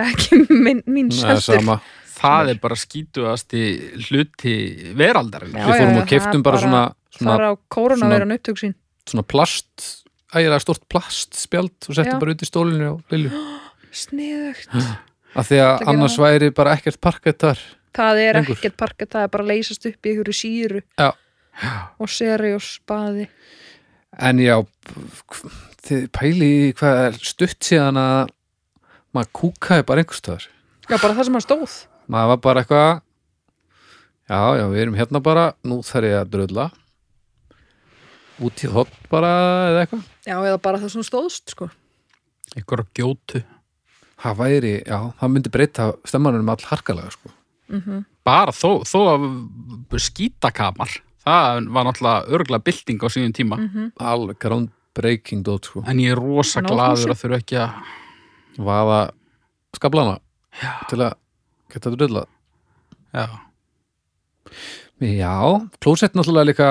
[0.00, 1.78] ekki mín, mín seldur sama.
[2.16, 3.62] Það er bara skítuasti
[4.08, 4.56] hluti
[4.96, 5.52] veraldarinn.
[5.52, 6.82] Já, Við fórum já, og keftum það bara bara- svona,
[7.18, 8.74] svona, fara á kórunaveran upptök sín
[9.06, 12.20] svona plast ægilega stort plastspjald og settum Já.
[12.22, 13.42] bara út í stólinu og Lilju
[14.02, 14.72] Sniðugt.
[15.36, 17.60] Af því að að annars væri bara ekkert parkett þar.
[17.96, 18.56] Það er Lengur.
[18.58, 21.08] ekkert parket, það er bara að leysast upp í einhverju síru Já.
[22.02, 23.28] og seri og spaði.
[24.20, 24.56] En já
[25.86, 28.30] þið pæli í hvað er stutt síðan að
[29.16, 30.46] maður kúkaði bara einhverstöðar
[30.86, 31.76] Já, bara það sem hann stóð.
[32.12, 32.90] Maður var bara eitthvað
[34.28, 36.66] já, já, við erum hérna bara nú þarf ég að dröðla
[38.46, 39.32] út í þótt bara
[39.72, 41.70] eða eitthvað Já, eða bara það sem stóðst, sko.
[42.56, 43.42] einhver á gjótu
[44.16, 47.32] það væri, já, það myndi breyta stemmanum all harkalega sko.
[48.26, 49.26] bara þó, þó að
[50.06, 53.58] skítakamar það var náttúrulega örgulega bylting á síðan tíma
[53.98, 55.84] alveg groundbreaking dot sko.
[55.86, 57.10] en ég er rosa húsi.
[57.10, 57.70] að þurfa ekki að
[58.56, 59.00] vaða
[59.76, 60.18] skablana
[60.62, 61.14] já, til að
[61.72, 62.26] geta þetta dröðla
[63.12, 63.26] já,
[65.00, 65.34] já,
[65.82, 66.70] klósett náttúrulega líka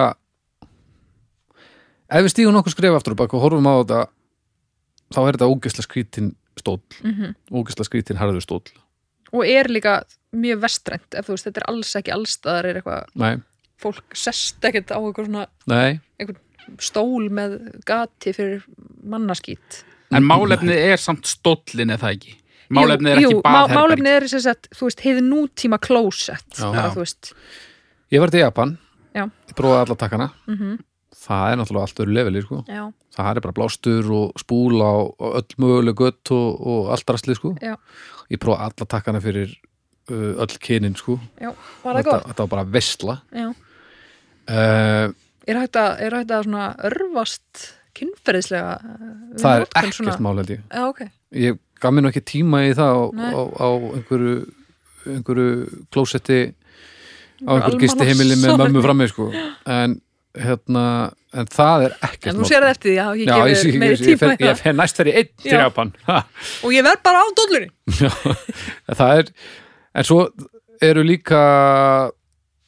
[2.10, 4.02] ef við stígum nokkuð skref aftur og bak og horfum á þetta
[5.16, 6.82] þá er þetta ógeðslega skrítin stóll.
[7.04, 8.64] Mm ógeðslega skrítin harður stóll.
[9.36, 10.00] Og er líka
[10.36, 13.34] mjög vestrænt, ef þú veist, þetta er alls ekki allstaðar er eitthvað, nei,
[13.82, 16.00] fólk sest ekkert á eitthvað svona nei,
[16.84, 18.66] stól með gati fyrir
[19.04, 19.84] mannaskít.
[20.16, 22.36] en málefnið er samt stóllin er það ekki?
[22.76, 23.78] Málefnið er jú, ekki baðherbergi.
[23.78, 27.34] Málefnið er þess að, þú veist, hefði nútíma klósett, þú veist.
[28.14, 28.78] ég var til Japan.
[29.16, 29.28] Já.
[29.30, 30.30] ég prófaði alla takkana.
[30.50, 30.84] Mm
[31.26, 32.62] það er náttúrulega allt öru leveli sko.
[33.16, 37.54] Það er bara blástur og spúla og, öll möguleg gött og, og allt rastli sko.
[37.62, 39.54] Ég prófaði alla takkana fyrir
[40.12, 41.18] uh, öll kynin sko.
[41.42, 41.52] já,
[41.84, 43.48] var þetta, þetta var bara vesla Já.
[44.50, 45.14] uh,
[45.46, 49.10] Er hægt að, er hægt að svona örfast kynferðislega uh,
[49.40, 51.02] það er ekkert svona- mál held ég Já, ok.
[51.46, 53.02] ég gaf mér nú ekki tíma í það á,
[53.38, 53.68] á, á
[54.00, 54.36] einhverju
[55.06, 55.50] einhverju
[55.94, 56.40] klósetti
[57.46, 59.30] á einhverju gisti heimili með mömmu frammi sko.
[59.80, 60.00] en
[60.38, 60.84] hérna
[61.36, 63.80] en það er ekkert En þú sér það eftir því, já, ég ég, gefið ég,
[63.80, 64.62] meiri ég, ég, tíma ég það.
[64.64, 65.52] fer næst fyrir einn til.
[65.56, 65.94] Japan
[66.64, 67.70] Og ég verð bara á dollunni.
[68.96, 69.32] það er
[69.96, 70.20] en svo
[70.84, 71.42] eru líka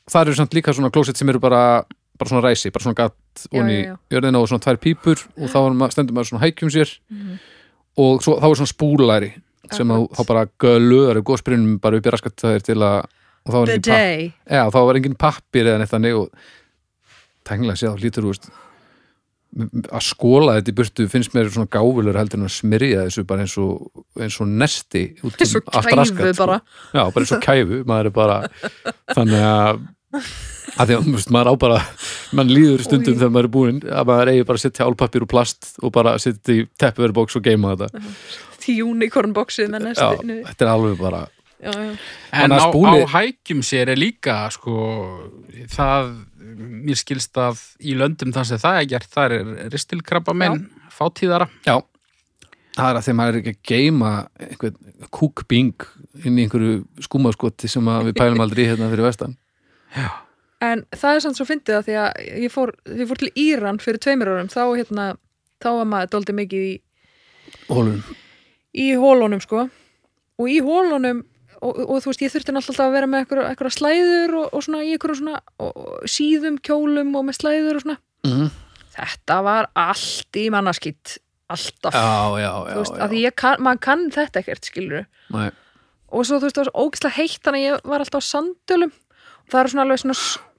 [0.08, 1.62] það eru samt líka svona klósett sem eru bara
[2.18, 5.92] bara svona ræsi, bara svona gatt onni jörðina og svona tvær pípur og þá er
[5.94, 7.36] stendur maður svona hækjum sér Mhm.
[7.98, 9.32] og svo, þá er svona spúlæri
[9.72, 10.18] sem að, Akkurat.
[10.18, 13.06] þá bara göluðar góðsbyrjunum bara upp í raskat það er til að
[13.48, 14.34] og þá var The engin, papp, day.
[14.50, 16.30] já, þá var engin pappir eða neitt þannig og
[17.48, 18.50] tenglega sé þá lítur þú veist
[19.58, 23.06] m- m- að skóla þetta í burtu finnst mér svona gáfulur heldur en að smyrja
[23.08, 26.60] þessu bara eins og, eins og nesti út og allt raskat, sko.
[26.94, 28.42] já, bara eins og kæfu, maður er bara
[29.16, 29.86] þannig að
[30.78, 31.78] að því að veist, maður á bara
[32.38, 33.20] mann líður stundum Új.
[33.22, 36.14] þegar maður er búinn að maður eigi bara að setja álpappir og plast og bara
[36.22, 38.04] setja í teppiverbox og geima þetta
[38.68, 40.40] unicorn boxið með næstu.
[40.50, 41.22] þetta er alveg bara
[41.58, 41.94] Já, já.
[42.38, 44.74] En á, að spúli- á hækjum sér er líka sko,
[45.74, 46.12] það
[46.86, 51.50] mér skilst að í löndum þar sem það er gert, það er ristilkrabba menn fátíðara.
[51.66, 51.82] já,
[52.78, 54.78] það er að maður er ekki að geima einhvern
[55.10, 55.74] kúkbing
[56.26, 59.36] inn í einhverju skúmaskoti sem að við pælum aldrei í hérna fyrir vestan
[60.62, 63.78] En það er samt svo fyndið að því að ég fór, ég fór til Íran
[63.82, 65.06] fyrir tveimur árum, þá hérna,
[65.62, 66.72] þá var maður dóldi mikið í,
[67.70, 68.00] Hólun.
[68.74, 69.68] í hólunum, sko.
[70.42, 71.22] Og í hólunum,
[71.62, 74.66] og, og þú veist, ég þurfti alltaf að vera með eitthvað, eitthvað slæður og, og
[74.66, 75.42] svona í eitthvað svona
[76.18, 78.00] síðum kjólum og með slæður og svona.
[78.28, 78.50] mm.
[78.98, 81.20] Þetta var allt í mannaskitt,
[81.54, 81.94] alltaf.
[81.94, 83.04] já, já, þú já, veist, já.
[83.06, 85.04] að ég kann, maður kann þetta ekkert, skilur
[85.36, 85.52] Nei.
[86.10, 88.30] og svo þú veist, það var svo ógislega heitt þannig að ég var alltaf á
[88.32, 90.18] sandölum og það er svona alveg svona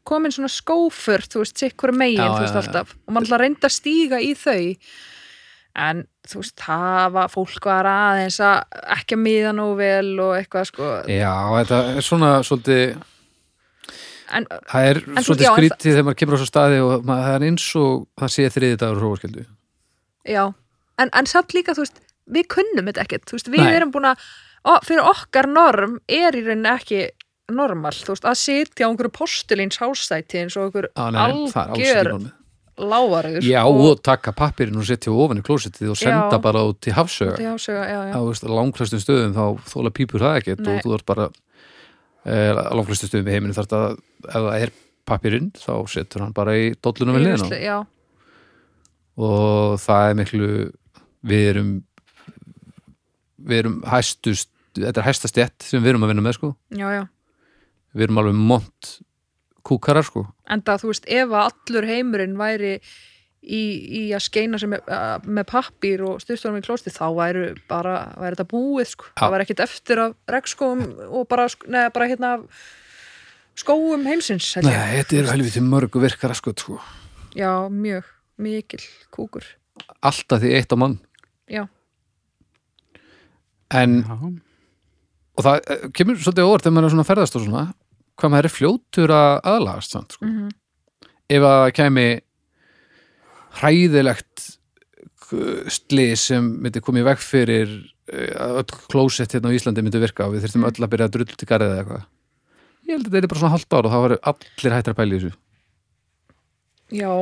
[0.08, 3.74] komin svona skófur, þú veist, hverju megin þú veist alltaf, og maður alltaf reyndi að
[3.74, 4.62] stíga í þau
[5.78, 10.34] en þú veist, það var fólk var aðeins að ekki að miða nú vel og
[10.36, 10.90] eitthvað sko.
[11.08, 12.98] Já, þetta er svona svolítið
[14.34, 17.24] en það er En svolítið já, skrítið þegar maður kemur á svo staði og maður,
[17.26, 19.44] það er eins og það sé þriði dagur hrófaskildu
[20.28, 20.42] já,
[21.00, 23.72] en, en samt líka þú veist, við kunnum þetta ekkert, þú veist, við Nei.
[23.78, 24.26] erum búin að
[24.84, 27.02] fyrir okkar norm er í rauninni ekki
[27.54, 31.56] normal, þú veist, að sitja á einhverju postulíns hásæti eins og einhver það er alls
[31.62, 32.12] algjör
[32.78, 36.42] lávarður Já, og taka pappirinn og setja ofan í klósettið og senda Já.
[36.42, 38.20] bara út í hafsöga á
[38.54, 40.70] langflestum stöðum þá þóla pípur það ekkert Nei.
[40.74, 41.28] og þú ert bara
[42.24, 42.36] e,
[42.78, 44.74] langflestum stöðum í heiminu þarf að ef það er
[45.08, 47.76] pappirinn þá setur hann bara í dollunum við Já,
[49.18, 50.52] og það er miklu
[51.28, 51.74] við erum
[53.48, 56.88] við erum hæstust þetta er hæsta stjett sem við erum að vinna með sko já,
[56.94, 57.02] já.
[57.96, 58.90] við erum alveg mont
[59.68, 62.72] kúkarar sko En það, þú veist, ef að allur heimurinn væri
[63.42, 63.60] í,
[64.00, 67.92] í að skeina sem með, að- með pappír og styrstofnum í klósti, þá væru bara,
[68.18, 69.06] væri þetta búið, sko.
[69.20, 72.32] Það væri ekkit eftir af regnskóum og bara, sk- neða, bara hérna
[73.58, 76.80] skóum heimsins, held Nei, þetta eru helviti mörgu virkara sko, sko.
[77.38, 78.04] Já, mjög,
[78.38, 78.82] mikil
[79.14, 79.44] kúkur.
[80.02, 80.98] alltaf því eitt á mann
[81.48, 81.64] Já,
[83.70, 84.16] en Já.
[85.38, 87.64] og það eh, kemur svolítið óvart þegar maður er svona að ferðast og svona
[88.18, 90.26] hvað maður er fljótur að aðlagast samt, sko.
[90.26, 90.48] mhm,
[91.30, 92.06] ef að kæmi
[93.58, 94.46] hræðilegt
[95.68, 97.72] slið sem myndi komið í veg fyrir
[98.12, 100.70] eh, að öll klósett hérna á Íslandi myndi virka og við þurfum Mm.
[100.70, 102.06] öll að byrja að drull til garðið eða eitthvað
[102.88, 104.98] ég held að þetta er bara svona halvt ár og þá varu allir hættir að
[105.00, 105.32] pæla í þessu
[107.02, 107.12] já,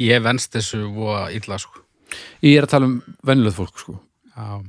[0.00, 1.82] Ég venst þessu voða illa sko.
[2.42, 2.94] Ég er að tala um
[3.28, 3.98] venjulegð fólk sko
[4.32, 4.62] Já.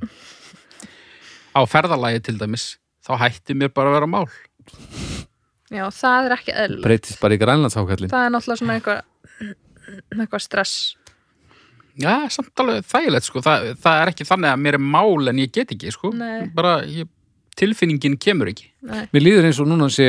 [1.56, 4.28] Á ferðalagi til dæmis, þá hætti mér bara að vera mál.
[5.74, 10.44] Já, það er ekki eðl breytist bara í grænlandsákallin Það er náttúrulega svona eitthvað eitthvað
[10.44, 10.76] stress
[11.94, 13.38] Já, samt alveg þægilegt, sko.
[13.44, 16.08] Þa, það er ekki þannig að mér er mál en ég get ekki, sko.
[16.18, 16.48] Nei.
[16.50, 17.06] Bara, ég,
[17.54, 18.66] tilfinningin kemur ekki.
[18.82, 19.04] Nei.
[19.14, 20.08] Mér líður eins og núna sé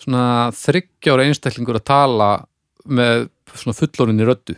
[0.00, 0.24] svona
[0.56, 2.30] þryggjára einstaklingur að tala
[2.88, 3.26] með
[3.58, 4.56] svona fullorinn í röddu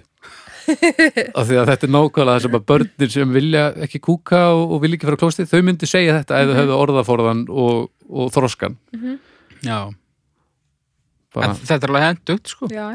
[1.39, 4.77] af því að þetta er nákvæmlega það sem að börnir sem vilja ekki kúka og,
[4.77, 7.81] og vilja ekki fara á klóstið, þau myndi segja þetta ef þau hefðu orðaforðan og,
[8.07, 8.77] og þroskan
[9.63, 9.79] Já.
[11.35, 12.69] bara, En þetta er alveg hendugt, sko.
[12.73, 12.87] Já,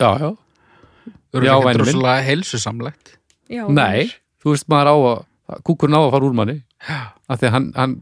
[0.00, 0.30] já, já,
[1.32, 1.78] Já, er ekki minn.
[1.80, 3.16] droslega heilsusamlegt.
[3.52, 4.10] já nei
[4.42, 4.96] þú veist maður á
[5.52, 7.12] að kúkurinn á að fara úr manni Já.
[7.28, 7.94] af því að hann, hann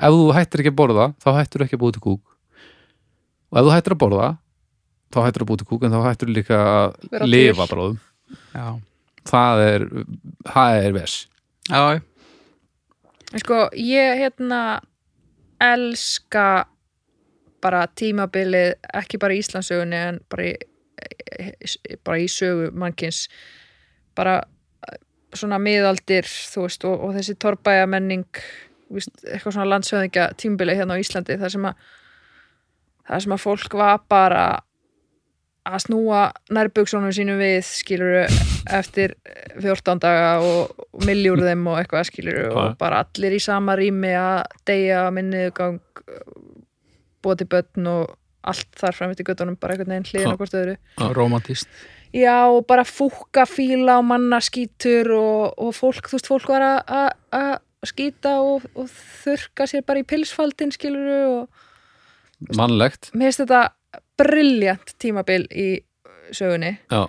[0.00, 2.22] ef þú hættir ekki að borða, þá hættir ekki að búið til kúk
[3.50, 4.28] og ef þú hættir að borða
[5.10, 6.58] þá hættir að búið til kúk en þá hættir líka
[7.10, 7.98] Vera að lifa bráðum
[8.54, 8.66] Já.
[9.30, 9.86] það er,
[10.50, 11.16] það er ves
[11.70, 11.82] Já.
[13.30, 14.60] En Sko, ég hérna
[15.62, 16.46] elska
[17.62, 20.54] bara tímabilið, ekki bara í Íslandsögunni en bara í,
[22.06, 23.26] bara í sögu mannkins.
[24.18, 24.40] Bara
[24.88, 24.98] eh,
[25.36, 28.28] svona miðaldir veist, og, og þessi torbæja menning
[28.90, 31.86] veist, eitthvað svona landshöðingja tímabilið hérna á Íslandi þar sem að
[33.10, 34.44] þar sem að fólk var bara
[35.70, 36.22] að snúa
[36.54, 38.22] nærbuksunum sínum við skiluru
[38.70, 39.14] eftir
[39.60, 44.12] 14 daga og, og miljúr þeim og eitthvað skiluru og bara allir í sama rými
[44.16, 45.80] að deyja minniðugang
[47.22, 48.16] búa til börn og
[48.50, 50.76] allt þar fram eftir göttunum bara einhvern veginn hliðin á hvort öðru.
[51.16, 51.68] Romantist.
[52.16, 56.64] Já, og bara fúkka fíla og manna skítur og, og fólk, þú veist, fólk var
[56.80, 63.08] að- skýta og, og þurka sér bara í pilsfaldin skiluru og mannlegt.
[63.14, 63.62] mér finnst þetta
[64.20, 65.68] briljant tímabil í
[66.36, 66.74] sögunni.
[66.92, 67.06] Já,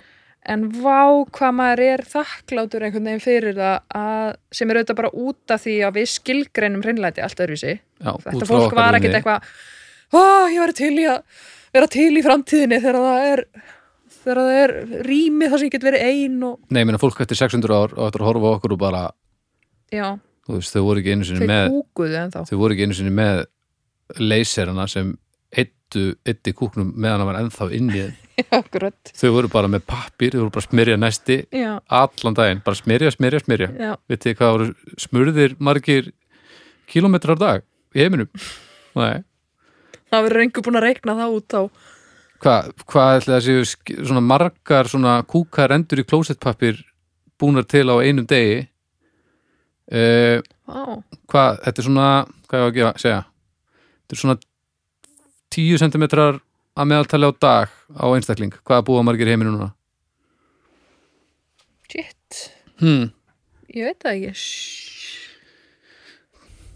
[0.52, 5.12] en vá hvað maður er þakklátur einhvern veginn fyrir það að, sem er auðvitað bara
[5.26, 7.76] út af því að við skilgreinum hreinlæti allt öðruvísi.
[8.02, 9.52] Já, þetta fólk var ekkert eitthvað
[10.12, 10.22] ó,
[10.52, 11.22] ég var til í að
[11.72, 13.44] vera til í framtíðinni þegar það er
[14.22, 14.74] þegar það er
[15.08, 17.96] rými þar sem ég get verið ein og Nei, ég meina fólk eftir 600 ár
[17.96, 19.02] og eftir að horfa okkur og bara,
[19.92, 20.06] já,
[20.46, 21.78] þú veist, þau voru ekki einu sinni með
[22.50, 23.44] þau voru ekki einu sinni með
[24.20, 25.14] leyserana sem
[25.56, 28.04] eittu, eitti kúknum meðan hann var ennþá inn í
[29.22, 32.78] þau voru bara með pappir, þau voru bara að smyrja næsti já, allan daginn, bara
[32.78, 33.92] smyrja, smyrja já.
[34.10, 36.12] Vitið hvað voru smurðir margir
[36.90, 38.30] kílómetrar á dag í heiminum?
[38.98, 39.22] Nei
[40.12, 41.62] það verður einhver búin að reikna það út á
[42.42, 43.66] Hvað, hvað ætli það séu
[44.02, 46.80] svona margar svona kúkar endur í klósettpappir
[47.38, 48.64] búnar til á einum degi?
[49.86, 50.98] Uh, Vá,
[51.30, 52.08] hvað, þetta er svona
[52.50, 53.20] hvað ég á að segja?
[54.02, 54.36] Þetta er svona
[55.54, 58.58] 10 cm að meðaltali á dag á einstakling.
[58.66, 59.70] Hvað búa margir heiminu núna?
[61.92, 62.42] Shit.
[62.82, 63.12] Hmm.
[63.70, 64.34] ég veit það ekki.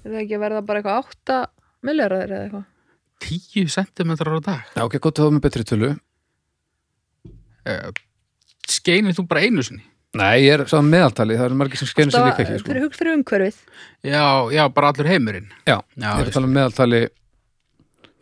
[0.04, 1.42] Er það ekki að verða bara eitthvað 8
[1.88, 2.66] milljarðar eða eitthvað
[3.24, 4.62] 10 cm á dag.
[4.76, 5.92] Já, ok, gott að hafa með betri tölu.
[8.66, 9.84] Skeinir þú bara einu sinni?
[10.16, 12.70] Nei, ég er sá meðaltali, það eru margir sem skennir sér líka ekki sko.
[12.70, 13.56] fyrir hug fyrir umhverfið?
[14.06, 14.22] Já,
[14.54, 15.48] já, bara allur heimurinn.
[15.66, 17.00] Já, Já, ég er að tala um meðaltali.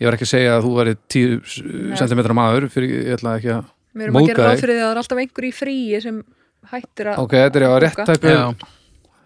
[0.02, 1.34] Ég var ekki að segja að þú væri 10
[2.00, 4.88] cm maður fyrir ég ætla ekki að við erum að gera ráð fyrir því að
[4.88, 6.18] það er alltaf einhver í fríi sem
[6.72, 8.42] hættir að Ok, þetta er já rétt Já,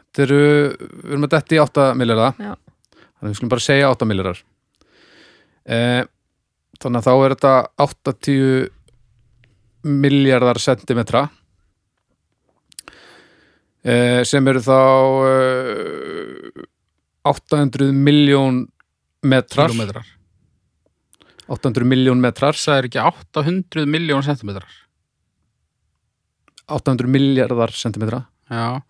[0.08, 0.42] Þetta eru,
[0.82, 2.28] við erum að detti í 8 milljarða.
[2.42, 2.52] Já.
[3.18, 4.38] Þannig við skulum bara segja 8 milljarðar.
[4.42, 4.57] eh,
[5.68, 7.54] Þannig að þá er þetta
[7.84, 8.68] 80
[9.88, 11.22] miljardar sentimetra
[13.84, 14.78] eh, sem eru þá
[15.28, 16.64] eh,
[17.28, 18.62] 800 miljón
[19.28, 20.06] metrar kílómetrar.
[21.48, 24.68] 800 miljón metrar Það er ekki 800 miljón centimetrar.
[26.68, 28.80] 800 miljardar sentimetra Já,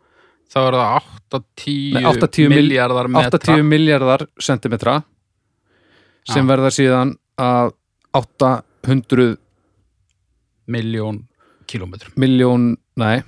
[0.51, 3.39] þá er það 80, Nei, 80 mil- miljardar metra.
[3.39, 4.97] 80 miljardar sentimetra
[6.27, 6.51] sem Já.
[6.51, 7.73] verða síðan að
[8.19, 9.37] 800
[10.69, 11.23] miljón
[11.69, 12.13] kílómetrum.
[12.17, 13.23] miljón, nei.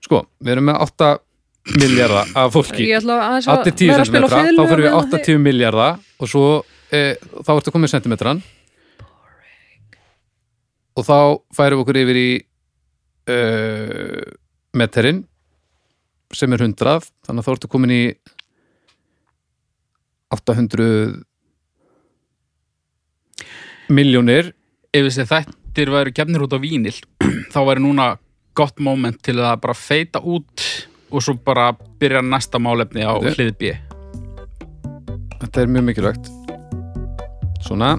[0.00, 1.10] Sko, við erum með 8
[1.76, 2.88] miljardar af fólki.
[2.88, 5.38] Allir 10 læra að spila á centimetra, fiðlu þá fyrir við á meðan þið- 80
[5.44, 6.44] miljardar og svo
[6.90, 7.02] e,
[7.44, 8.42] þá ertu komið sentimetran.
[10.98, 11.16] Og þá
[11.54, 12.30] færum við okkur yfir í
[13.30, 14.32] uh,
[14.76, 15.22] meterin
[16.34, 18.02] sem er 100 þannig að þá ertu komin í
[20.30, 21.24] 800
[23.90, 24.52] miljónir
[24.94, 26.96] Ef þessi þættir væru gefnir út á vínil,
[27.54, 28.06] þá væri núna
[28.58, 30.64] gott moment til að bara feita út
[31.10, 31.68] og svo bara
[32.02, 33.70] byrja næsta málefni á Þetta- hlið B.
[35.40, 36.26] Þetta er mjög mikilvægt.
[37.64, 37.94] Svona.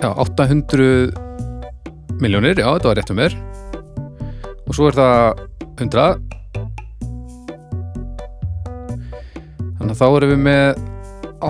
[0.00, 1.12] Já, 800
[2.20, 3.34] miljónir, já, þetta var rétt um mér
[4.70, 5.40] og svo er það
[5.80, 6.40] 100
[9.78, 10.66] þannig að þá erum við með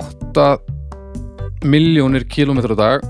[0.01, 0.47] 8
[1.67, 3.03] miljónir kílómetrar á dag.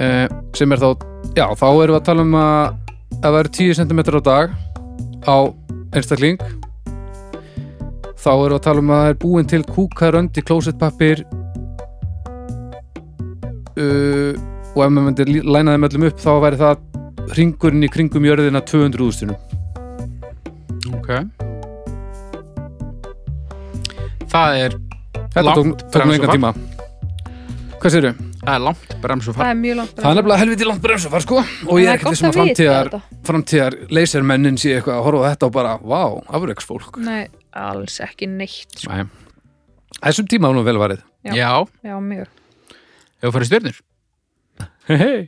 [0.00, 0.26] Eh,
[0.56, 0.90] sem er þá
[1.36, 2.80] já, þá erum við að tala um að
[3.20, 4.52] að það eru 10 cm á dag
[5.28, 5.36] á
[5.92, 6.38] einstakling
[8.20, 11.24] þá erum við að tala um að það er búin til kúkaröndi klósettpappir
[13.76, 14.32] uh,
[14.80, 18.26] og ef maður myndir lí- læna þeim öllum upp þá væri það ringurinn í kringum
[18.30, 19.36] jörðina 200 úrstunum
[20.90, 21.10] Ok.
[24.30, 24.74] Það er,
[25.34, 26.52] þetta Langt tók, tók nú engan tíma
[27.80, 28.10] hvað séru?
[28.40, 29.40] það er langt bremsufar.
[29.44, 32.14] það er mjög langt það er nefnilega helviti langt bremsufar sko og ég er ekkert
[32.14, 32.90] þessum að framtíðar
[33.28, 36.02] framtíðar leysermennin sé eitthvað að horfa á þetta og bara, vá,
[36.38, 37.22] afreiksfólk Nei,
[37.56, 38.92] alls ekki neitt sko.
[38.92, 39.06] Nei.
[40.00, 41.34] þessum tíma var nú vel varið Já.
[41.36, 41.50] Já,
[41.84, 42.28] Já, mjög
[43.20, 43.80] hefur farið stjörnur.
[44.90, 45.18] Hei hei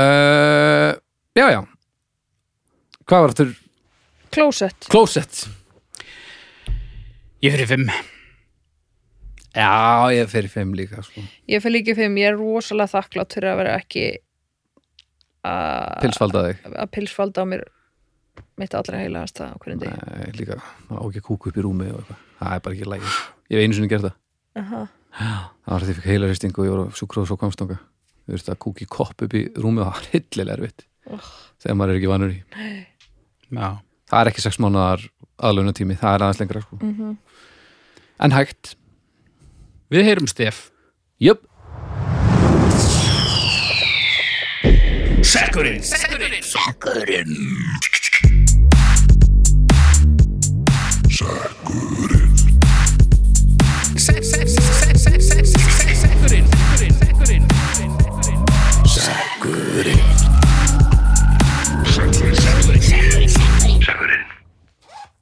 [0.00, 0.92] uh,
[1.36, 1.60] já já.
[3.06, 3.64] Hvað var þetta?
[4.34, 4.86] Closet.
[4.90, 5.42] Closet.
[7.44, 7.90] Ég fyrir fimm.
[9.56, 9.68] já,
[10.12, 11.22] ég í fimm líka sko.
[11.48, 14.06] Ég fyrir líka fimm, ég er rosalega þakklátt fyrir að vera ekki
[15.46, 16.66] að pilsfalda þig.
[16.72, 17.64] að pilsfalda á mér
[18.60, 21.88] mitt allra heilagasta á hverjum Nei, líka, á ekki að kúka upp í rúmi
[22.40, 23.10] það er bara ekki lægi
[23.52, 24.16] ég hef einu sinni gert það,
[24.62, 24.82] Aha.
[25.20, 27.78] það var því ég fikk heila hristingu og ég voru á sjúkróðs og komstanga
[28.26, 31.22] þú veist að kúka í kopp upp í rúmi og það var hillilega erfitt Oh.
[31.62, 32.38] þegar maður er ekki vanur í
[33.54, 33.68] Já.
[34.10, 35.04] það er ekki sex mánuðar
[35.38, 36.78] aðlaunatími, það er aðeins lengra sko.
[36.82, 37.16] Mhm.
[38.20, 38.74] en hægt,
[39.90, 40.70] Við heyrum stef.
[41.22, 41.44] jöp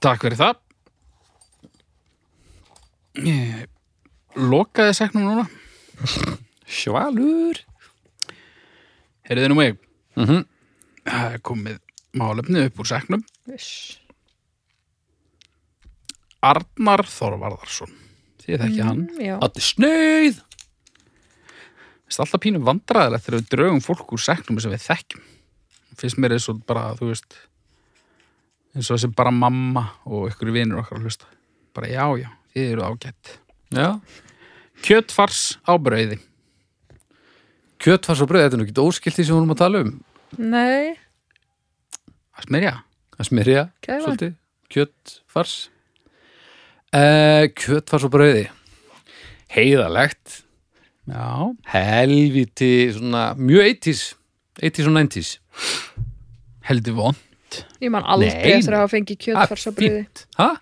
[0.05, 0.59] Takk fyrir það.
[3.25, 3.69] Ég
[4.37, 5.45] lokaði seknum núna.
[6.69, 7.61] svalur
[9.25, 9.79] Heyrðu nú mig.
[10.19, 10.43] mm
[11.05, 11.79] Það er komið
[12.17, 13.23] málefni upp úr seknum.
[13.49, 13.71] Viss.
[16.45, 17.93] Arnar Þorvarðarsson.
[18.45, 19.03] Þið þekki hann.
[19.09, 20.43] Mm, Já, Allir snöyð
[22.09, 25.23] Það er alltaf pínu vandræðilegt þegar við draugum fólk úr seknum sem við þekkjum.
[25.99, 27.37] Fyrst mér er svo bara, þú veist,
[28.75, 31.27] eins og þessi bara mamma og ykkur vinur okkar að hlusta.
[31.75, 33.35] Bara já, já, þið eru ágætt.
[33.75, 33.89] já.
[34.85, 36.19] Kjötfars á brauði.
[37.85, 39.91] kjötfars og bröð, þetta er nú ekki óskilt því sem við vorum að tala um
[40.39, 40.95] nei,
[42.35, 42.73] Það smyrja.
[43.19, 44.33] að smyrja, svolítið
[44.75, 45.55] kjötfars
[46.95, 48.47] uh, kjötfars og bröði
[49.55, 50.44] heiðalegt
[51.05, 51.53] Já.
[51.69, 54.05] helviti svona mjög 80s
[54.63, 55.33] 80s og 90s
[56.65, 57.17] Heldur von.
[57.83, 60.25] ég man aldrei eftir að hafa fengið kjötfarsabriði fínt.
[60.41, 60.55] ha?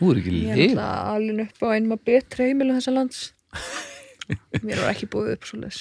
[0.00, 3.22] þú er ekki Ég er lið alveg upp á einum að betra heimilu þessa lands
[4.66, 5.78] Mér var ekki búið upp svo les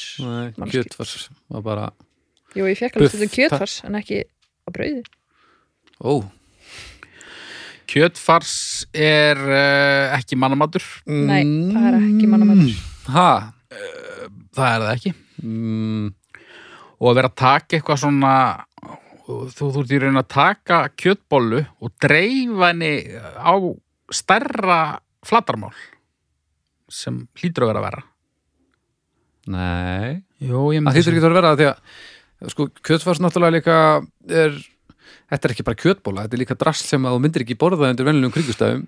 [0.69, 1.15] kjötfars
[1.49, 1.89] var bara
[2.53, 5.01] Jú, ég fekk alveg stundum kjötfars en ekki á brauði
[6.01, 6.21] ó,
[7.91, 10.83] Kjötfars er uh, ekki mannamatur.
[11.11, 12.77] Nei, það er ekki mannamatur.
[13.15, 13.29] Ha?
[14.51, 15.13] Það er það ekki.
[15.41, 16.09] Mm,
[17.01, 18.31] Og að vera að taka eitthvað svona,
[19.25, 22.91] þú ert í raun að taka kjötbollu og dreifa henni
[23.41, 23.53] á
[24.13, 24.81] stærra
[25.25, 25.73] flatarmál
[26.91, 28.03] sem hlýtur að vera að vera.
[29.49, 33.77] nei Jó, ég það hlýtur ekki að vera að því að sko, kjötfars náttúrulega líka
[34.29, 34.59] er
[35.31, 37.89] þetta er ekki bara kjötbóla, þetta er líka drasl sem að þú myndir ekki borða
[37.89, 38.85] undir venjulegum kringustæðum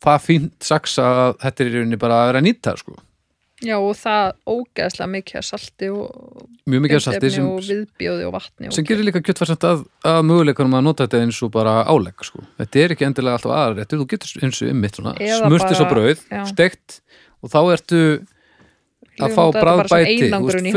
[0.00, 2.96] það fínt saksa að þetta er í rauninni bara að vera nýta sko.
[3.60, 8.24] Já, og það ógeðslega mikið af salti og mjög mikið af salti sem, og viðbjóði
[8.24, 11.52] og vatni og sem gerir líka kjötfarsand að, að möguleikunum að nota þetta eins og
[11.52, 12.40] bara álegg sko.
[12.56, 16.42] þetta er ekki endilega alltaf aðrættur þú getur eins og ymmit smurtis á brauð, já.
[16.48, 17.00] steikt
[17.44, 18.00] og þá ertu
[19.20, 19.44] að fá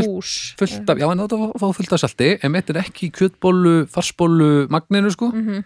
[0.03, 3.13] hús fullt af, já en þetta fá fullt af salti en þetta er ekki í
[3.15, 5.63] kjötbólu, farsbólu magninu sko Mhm.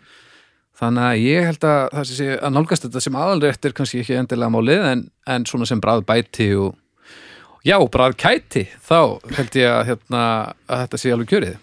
[0.78, 4.18] þannig að ég held að það sé að nálgast þetta sem aðalrétt er kannski ekki
[4.20, 6.76] endilega málið en, en svona sem bragðbæti og
[7.68, 9.00] já, bragðkæti þá
[9.38, 10.22] held ég að, hérna,
[10.72, 11.58] að þetta sé alveg kjörið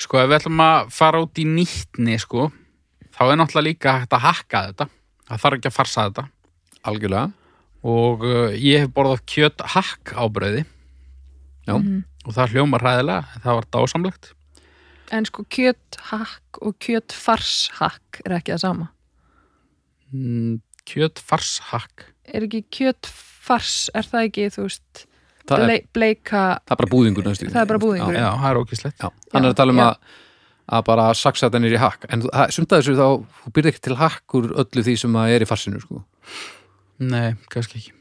[0.00, 2.46] Sko, ef við ætlum að fara út í nýttni, sko,
[3.12, 4.86] þá er náttúrulega líka hægt að hakka þetta.
[5.28, 6.24] Það þarf ekki að farsa þetta.
[6.88, 7.26] algjörlega
[7.90, 10.62] Og uh, ég hef borðað kjöt hakk á brauði
[11.68, 11.74] Já.
[11.76, 14.30] og það hljómar hræðilega, en það var dásamlegt.
[15.12, 18.88] En sko kjöthakk og kjötfarshakk er ekki það sama
[20.10, 20.56] Mm,
[20.88, 22.08] kjöt farshakk.
[22.24, 25.04] er ekki kjötfars, er það ekki, þú veist
[25.50, 27.50] það er, ble, bleika, það er bara búðingur næstu.
[27.50, 28.16] það er bara búðingur.
[28.18, 29.86] Já, það er ókislegt Já, hann er að tala um Já.
[29.90, 30.16] að,
[30.78, 32.08] að bara saksa þetta nýr í hakk.
[32.08, 32.24] En
[32.54, 33.06] sumt að þessu þá,
[33.42, 36.02] þú byrði ekki til hakk úr öllu því sem að er í farsinu sko.
[37.10, 37.94] Nei, kannski ekki.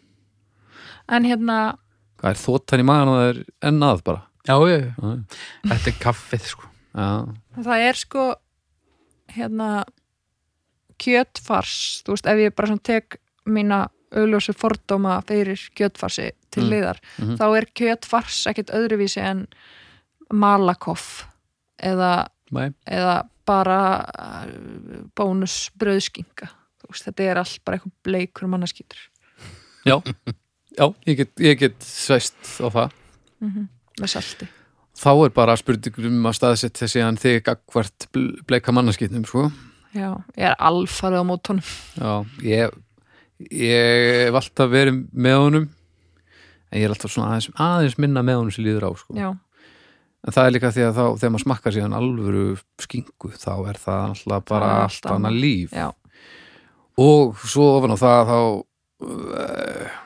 [1.09, 1.59] En hérna
[2.19, 3.39] það er þóttan í magan og það er
[3.71, 4.25] ennað bara?
[4.49, 5.13] Já, ég, Já,
[5.71, 6.69] þetta er kaffið sko.
[6.89, 7.09] Já,
[7.63, 8.25] það er sko
[9.29, 9.69] hérna
[10.99, 13.19] kjötfars, þú veist, ef ég bara tek
[13.49, 16.70] mína augljósu fordóma fyrir kjötfarsi til Mm.
[16.70, 17.36] liðar, Mhm.
[17.38, 19.47] þá er kjötfars ekkit öðruvísi en
[20.34, 21.26] malakoff
[21.82, 22.28] eða,
[22.88, 24.05] eða bara
[25.18, 26.49] bónus brauðskinga
[26.80, 29.01] þú veist, þetta er allt bara eitthvað bleikur mannaskýtur
[29.86, 29.97] já,
[30.78, 32.91] já ég, get, ég get sveist á það.
[33.99, 34.47] Með salti.
[34.99, 38.07] Þá er bara spurningur um að staðsetja síðan þig gagvart
[38.47, 39.49] bleika mannaskitnum sko.
[39.95, 41.64] já, ég er alfarið á mótunum.
[41.99, 42.12] Já,
[42.43, 42.74] ég
[43.47, 45.69] ég hef alltaf verið með honum
[46.69, 49.15] en ég er alltaf svona aðeins, aðeins minna með honum sem líður á sko.
[49.15, 52.43] en það er líka því að þá, þegar maður smakkar síðan alvöru
[52.83, 55.73] skingu, þá er það alltaf bara er allt annað líf.
[55.73, 55.87] Já,
[56.99, 58.39] og svo ofan á það þá
[59.07, 59.97] uh,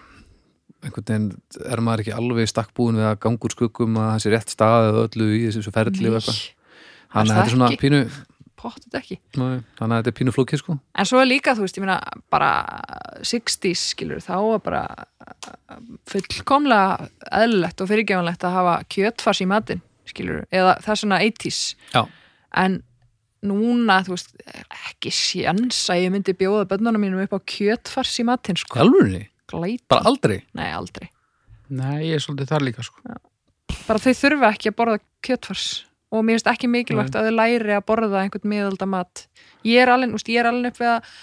[0.83, 1.29] einhvern veginn
[1.71, 5.29] er maður ekki alveg stakkbúin við að ganga úr skuggum að þessi rétt staðið öllu
[5.33, 6.43] í þessu eitthvað.
[7.13, 7.97] Þannig að þetta er svona pínu
[8.63, 11.65] pottet ekki nei, þannig að þetta er pínu flókið sko En svo er líka, þú
[11.65, 11.99] veist, ég meina,
[12.33, 12.49] bara
[13.21, 14.83] 60s, skilur, þá er bara
[16.09, 17.09] fullkomlega
[17.43, 21.61] eðlilegt og fyrirgefanlegt að hafa kjötfars í matinn, skilur, eða það er svona 80s.
[21.93, 22.01] Já.
[22.63, 22.79] En
[23.43, 24.33] núna, þú veist,
[24.89, 28.79] ekki sjans að ég myndi bjóða bönnunum mínum upp á kjötfars í matinn, sko.
[29.53, 29.85] Glæta.
[29.91, 31.09] bara aldrei Nei, aldrei.
[31.69, 33.01] Nei, ég er svolítið þar líka sko
[33.83, 35.65] Bara þau þurfa ekki að borða kjötfars
[36.13, 39.23] og mér finnst ekki mikilvægt að þau læri að borða einhvern miðalda mat.
[39.65, 41.13] Ég er alveg, ég er alveg upp við að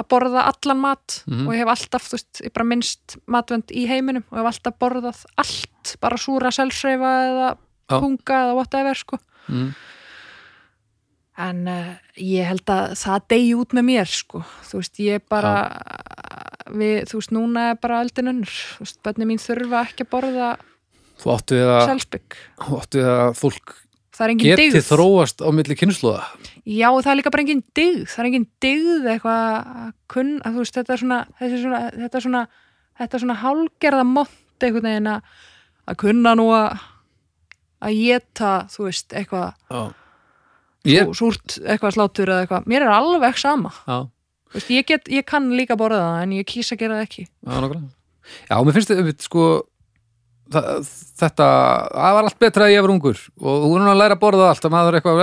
[0.00, 1.46] að borða allan mat Mhm.
[1.48, 4.50] og ég hef alltaf, þú veist, ég bara minnst matvönd í heiminum og ég hef
[4.54, 7.48] alltaf borðað allt, bara súra selsreifa eða
[7.90, 9.18] punga eða whatever, sko.
[9.48, 9.74] mm.
[11.40, 14.42] En uh, ég held að það degi út með mér, sko.
[14.68, 15.52] Þú veist, ég bara,
[16.68, 18.56] við, þú veist, núna er bara eldin önnur.
[18.76, 20.50] Þú veist, bönni mín þurfa ekki að borða
[21.20, 21.86] þú áttu við að,
[22.60, 23.74] þú áttu við að fólk
[24.20, 24.84] Það er engin geti digð.
[24.90, 26.24] þróast á milli kynnslóða
[26.68, 28.02] Já, og það er líka bara engin digð.
[28.12, 29.44] Það er engin digð eitthvað
[29.80, 32.42] að kunn, að veist, þetta er svona, þetta er svona, þetta er svona,
[33.00, 35.30] þetta er svona hálgerða mont einhvern veginn að,
[35.88, 36.82] að kunna nú að,
[37.88, 39.94] að geta, þú veist, eitthvað,
[40.84, 42.68] ég, sú- súrt eitthvað slátur eða eitthvað.
[42.70, 43.72] Mér er alveg sama.
[43.88, 43.98] já,
[44.50, 47.08] Þú veist, ég, get, ég kann líka borða það en ég kýsa að gera það
[47.08, 47.24] ekki.
[47.46, 47.82] já,
[48.50, 49.44] já, mér finnst þetta sko
[50.50, 51.46] þetta,
[51.94, 54.48] það var allt betra að ég var ungur og þú er að læra að borða
[54.50, 55.20] allt að maður er eitthvað,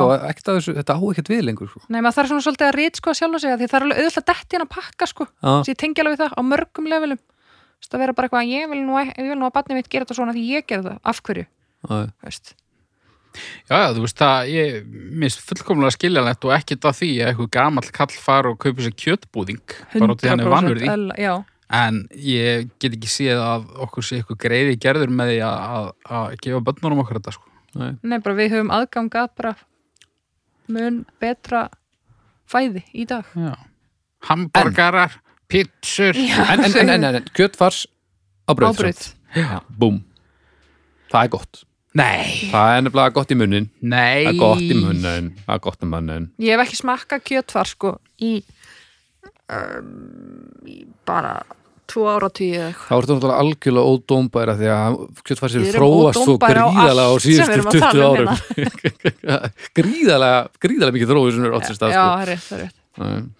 [0.00, 1.82] og ekkert að þessu, þetta á ekkert við lengur sko.
[1.88, 3.86] Nei, maður þarf svona svolítið að rít sko að sjálfa sig að því það er
[3.86, 5.28] alveg auðvitað detti hann að pakka sko.
[5.44, 7.22] Þess ég tengi alveg við það á mörgum levelum.
[7.24, 9.88] Þú veist, að vera bara eitthvað, ég vil nú, ég vil nú að batni mitt
[9.92, 11.00] gera þetta svona því ég gera það.
[11.04, 11.46] Af hverju?
[11.90, 12.54] já.
[13.66, 14.76] Já, þú veist það, ég
[15.18, 18.94] minnst fullkomlega skiljanlegt og ekkert af því að eitthvað gamall kall fara og kaupa sér
[18.94, 19.58] kjötbúðing
[19.98, 20.52] bara út í hann er
[20.92, 21.32] eðla- Já,
[21.74, 25.88] en ég get ekki séð að okkur sé eitthvað greiði gerður með því að, að,
[26.18, 27.52] að gefa börnunum okkur þetta sko.
[27.80, 29.54] nei, nei bara við höfum aðgang að bara
[30.74, 31.66] mun betra
[32.48, 33.28] fæði í dag.
[33.36, 33.52] Já.
[34.28, 35.18] Hamborgarar,
[35.50, 36.16] pizzur.
[36.16, 37.84] En, en, en, en, en, kjötfars
[38.48, 39.06] á brauð, Ábrauð.
[39.34, 39.70] samt.
[39.78, 40.02] búm.
[41.12, 41.64] Það er gott,
[41.94, 43.66] Nei, það er nefnilega gott í munnin.
[43.78, 44.24] Nei.
[44.24, 46.24] Það er gott í munnin, það er gott í munnin.
[46.42, 48.32] Ég hef ekki smakka kjötfar sko í,
[49.54, 49.92] um,
[50.66, 51.36] í bara
[51.90, 52.96] tvo ára tíu eða eitthvað.
[52.96, 56.66] er þetta náttúrulega algjörlega ódómbæra því að eru erum þróast svo ódómbær á
[57.04, 58.34] á síðustu erum að 20 tala um árum.
[59.78, 62.10] gríðalega, gríðalega mikið þróið sem er átt sér stað Já, sko.
[62.10, 63.32] það er rétt, það er rétt.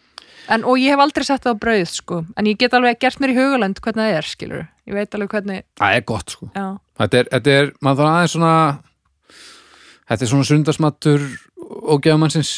[0.44, 2.16] En, og ég hef aldrei sett það á brauð sko.
[2.36, 5.32] En ég get alveg gert mér í hugalend hvernig það er skilur ég veit alveg
[5.32, 6.48] hvernig það er gott sko.
[6.52, 6.66] Já,
[7.00, 8.52] þetta er, þetta er, maður þarf aðeins svona
[10.04, 11.26] þetta er svona sundasmattur
[11.64, 12.52] og gefamannsins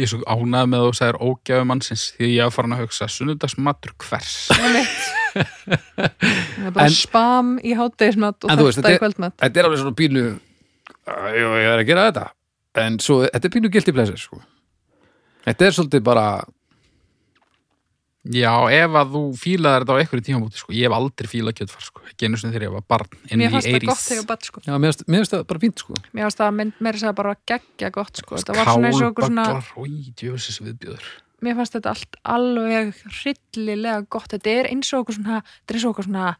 [0.00, 2.82] Ég er svo ánægð með að þú sagðir ógæfu mannsins því ég er farin að
[2.86, 4.30] hugsa sunnudagsmatur hvers?
[4.48, 4.76] Það
[6.66, 9.34] er bara En- spam í hátegismat og þú þetta í er- kvöldmat.
[9.42, 10.22] þetta er alveg svona pínu
[11.06, 12.26] "Æ, jú, ég er að gera þetta.
[12.80, 14.40] En svo, þetta er pínu guilty pleasure sko.
[15.46, 16.44] Þetta er svolítið bara
[18.20, 20.72] Já, ef að þú fílaðir þetta á einhverju tímabúti sko.
[20.76, 22.02] ég hef aldrei fílað kjötfar sko.
[22.10, 23.88] ekki einu sinni þegar ég var barn inn mér í fannst það 80s.
[23.88, 25.94] gott þegar ég var barn, sko já, mér finnst- mér finnst það bara fínt sko
[26.12, 29.00] mér fannst það mynd- meira að segja bara geggja gott sko þetta var svona eins
[29.00, 31.08] og okkur svona Kálbaglar, ói, djöfisins viðbjöður
[31.40, 35.78] mér fannst þetta allt alveg hryllilega gott þetta er eins og okkur svona þetta er
[35.80, 36.36] eins og okkur svona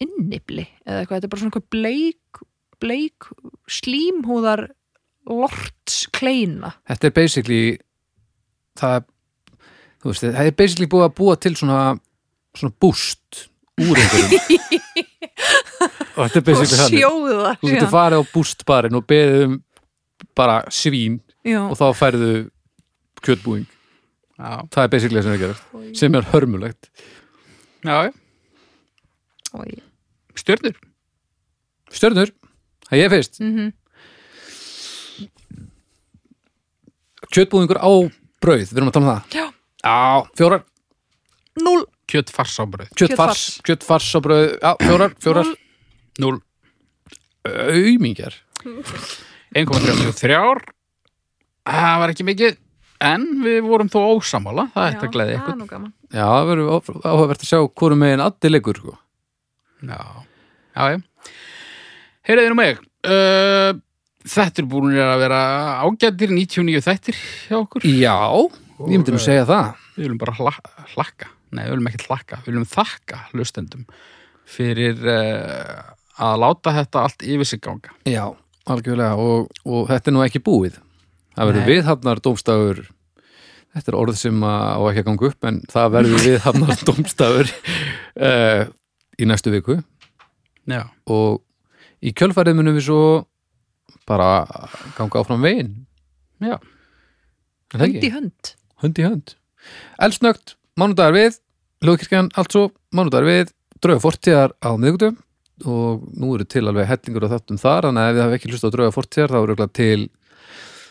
[0.00, 2.42] innibli eða eitthvað, þetta er bara svona okkur bleik
[2.80, 3.28] bleik
[3.68, 4.68] slímhúðar
[5.28, 7.62] lorts kleina þetta er basically
[8.78, 9.04] það,
[10.02, 11.78] þú veist, það er basically búið að búa til svona,
[12.56, 14.68] svona búst úr einhverjum.
[16.18, 19.58] Og þetta er og basically það þú getur farið á bústbarinn og beðið um
[20.38, 21.60] bara svín já.
[21.62, 22.30] og þá færðu
[23.22, 23.68] kjötbúing
[24.38, 26.90] Já, það er basically það sem er gerast sem er hörmulegt.
[27.82, 27.96] Já,
[30.38, 30.76] stjörnur.
[31.90, 32.30] Stjörnur,
[32.86, 33.40] það ég fyrst.
[33.42, 33.72] Mhm.
[37.28, 37.92] kjötbúingur á
[38.40, 39.34] brauð, við erum að tala um það.
[39.36, 39.57] Já.
[39.88, 39.96] Já,
[40.36, 40.64] fjórar,
[41.58, 41.86] Núll.
[42.08, 45.48] Kjötfars á brauð kjötfars kjötfars á brauð, já, fjórar, fjórar.
[46.22, 46.38] Núl
[47.48, 48.36] auðmingjar
[49.56, 50.38] 1,33
[51.68, 52.56] Það var ekki mikið
[53.04, 55.52] En við vorum þó ósamála Það ætti að gleði það ykkur.
[55.54, 55.92] er nú gaman.
[56.08, 56.70] Já, það verður
[57.06, 58.94] áhugavert að sjá hvorum megin addi leikur sko.
[59.86, 60.00] Já,
[60.74, 60.98] já, já.
[62.26, 62.80] Heyriði nú mig.
[63.06, 63.78] Uh,
[64.28, 65.38] Þetta er búin að vera
[65.86, 67.86] ágættir 99 þættir hjá okkur.
[67.86, 68.18] Já,
[68.86, 69.70] ég myndi nú segja það.
[69.96, 70.52] Við viljum bara hla
[70.94, 71.30] hlakka.
[71.50, 72.40] Nei, við viljum ekki hlakka.
[72.44, 73.86] Við viljum þakka hlustendum
[74.48, 75.80] fyrir uh,
[76.24, 77.94] að láta þetta allt yfir sig ganga.
[78.08, 78.24] Já,
[78.68, 79.16] algjörlega.
[79.18, 80.78] Og, og þetta er nú ekki búið.
[81.38, 82.86] Það verður viðhafnar dómstafur
[83.78, 88.62] þetta er orð sem á ekki að ganga upp en það verður viðhafnar dómstafur uh,
[89.18, 89.78] í næstu viku.
[90.68, 91.42] Já, og
[92.04, 93.02] í kjölfærið munum við svo
[94.08, 94.44] bara
[94.96, 95.74] ganga áfram veginn.
[96.42, 96.56] Já,
[97.72, 98.12] það Hönd í ekki?
[98.14, 98.52] hönd
[98.82, 99.34] hönd í hönd.
[100.02, 101.38] Elsnögt, mánudagar við
[101.84, 105.18] Ljóðkirkjan, altså, mánudagar við Drauga fortíðar á miðgutum
[105.66, 108.50] og nú eru til alveg hellingur á þáttum þar þannig að ef þið hafa ekki
[108.50, 110.00] hlust á drauga fortíðar þá eru örugglega til,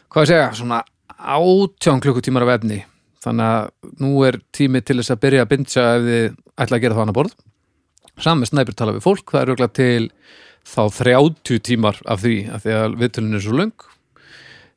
[0.07, 0.79] hvað ég segja svona
[1.17, 2.79] átján klukkutímar af efni.
[3.23, 6.25] Þannig að nú er tími til þess að byrja að bindja ef þið
[6.63, 7.37] ætla að gera það annað borð.
[8.17, 10.09] Saman með snæpir tala við fólk, það eru örugglega til
[10.67, 13.87] þá 30 tímar af því af því að viðtölun er svo löng.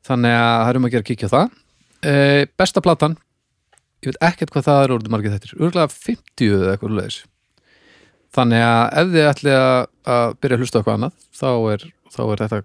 [0.07, 1.59] Þannig að það er um að gera að kíkja það
[2.05, 3.19] e, besta platan.
[4.01, 7.21] Ég veit ekkert hvað það er orðið margir þettir örgulega 50 eða eitthvað leðis
[8.35, 12.43] þannig að ef þið ætli að, byrja að hlusta eitthvað annað þá er, þá er
[12.45, 12.61] þetta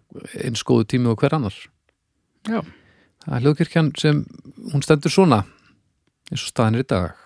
[0.45, 1.59] eins góðu tími og hver annar.
[2.45, 2.59] Já.
[3.25, 4.23] Það er hljóðkirkjan sem
[4.73, 5.41] hún stendur svona
[6.29, 7.23] eins og staðan er í dag.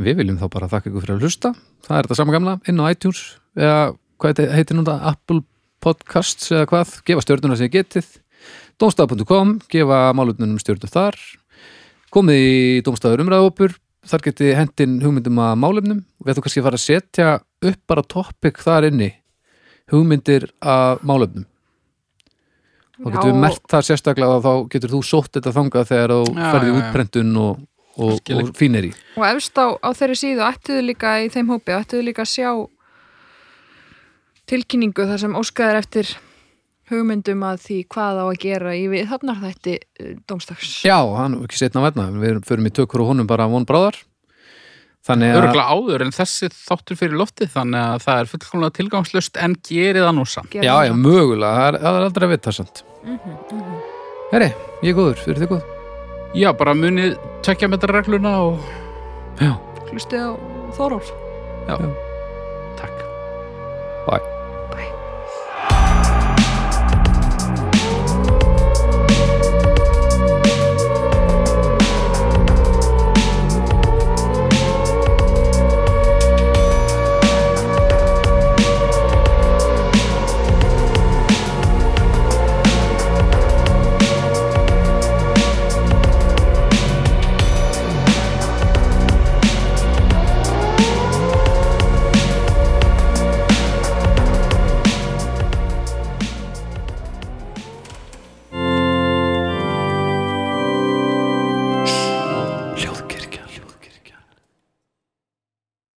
[0.00, 1.52] Við viljum þá bara þakka ykkur fyrir að hlusta.
[1.84, 3.22] Það er þetta sama gamla inn á iTunes
[3.58, 3.80] eða
[4.20, 5.44] hvað þetta heitir núna Apple
[5.80, 8.10] Podcasts eða hvað, gefa stjörnuna sem getið
[8.80, 11.18] domstaf.com, gefa málutnunum stjörnum þar.
[12.10, 13.76] Komið í domstafur umræðópur
[14.08, 16.02] þar getið hendin hugmyndum að málefnum.
[16.18, 17.30] Og við ætlum kannski að fara að setja
[17.70, 19.10] upp bara topic þar inni
[19.92, 21.46] hugmyndir að málefnum.
[23.00, 26.24] Þá getum við mert það sérstaklega og þá getur þú sótt þetta þangað þegar þú
[26.30, 26.80] Já, ferði já, já.
[26.80, 27.62] útprentun og,
[27.96, 28.92] og, og fínir í.
[29.16, 32.50] Og efst á, á þeirri síðu ættuðu líka í þeim hópi, ættuðu líka að sjá
[34.50, 36.12] tilkynningu þar sem óskaðar eftir
[36.90, 39.74] hugmyndum að því hvað á að gera í við þarnar þætti
[40.28, 43.66] dómstags Já, hann er ekki setna verna við förum í tökur og honum bara von
[43.68, 43.98] bráðar.
[45.06, 49.38] Þannig að Örgulega áður en þessi þáttur fyrir loftið þannig að það er fullkomlega tilgangslust
[49.40, 50.58] en gerir það nú samt.
[50.60, 52.82] Já, já, mögulega, það er, það er aldrei að vita samt.
[53.06, 53.78] Mhm, mhm.
[54.30, 54.50] Herri,
[54.84, 55.72] ég er góður, fyrir þig góð?
[56.36, 57.16] Já, bara munið
[57.46, 58.76] tvekja metra regluna og
[59.40, 59.54] Já,
[59.88, 60.30] Hlustið á
[60.76, 61.08] Þórólf
[62.76, 63.00] takk.
[64.06, 64.39] Bye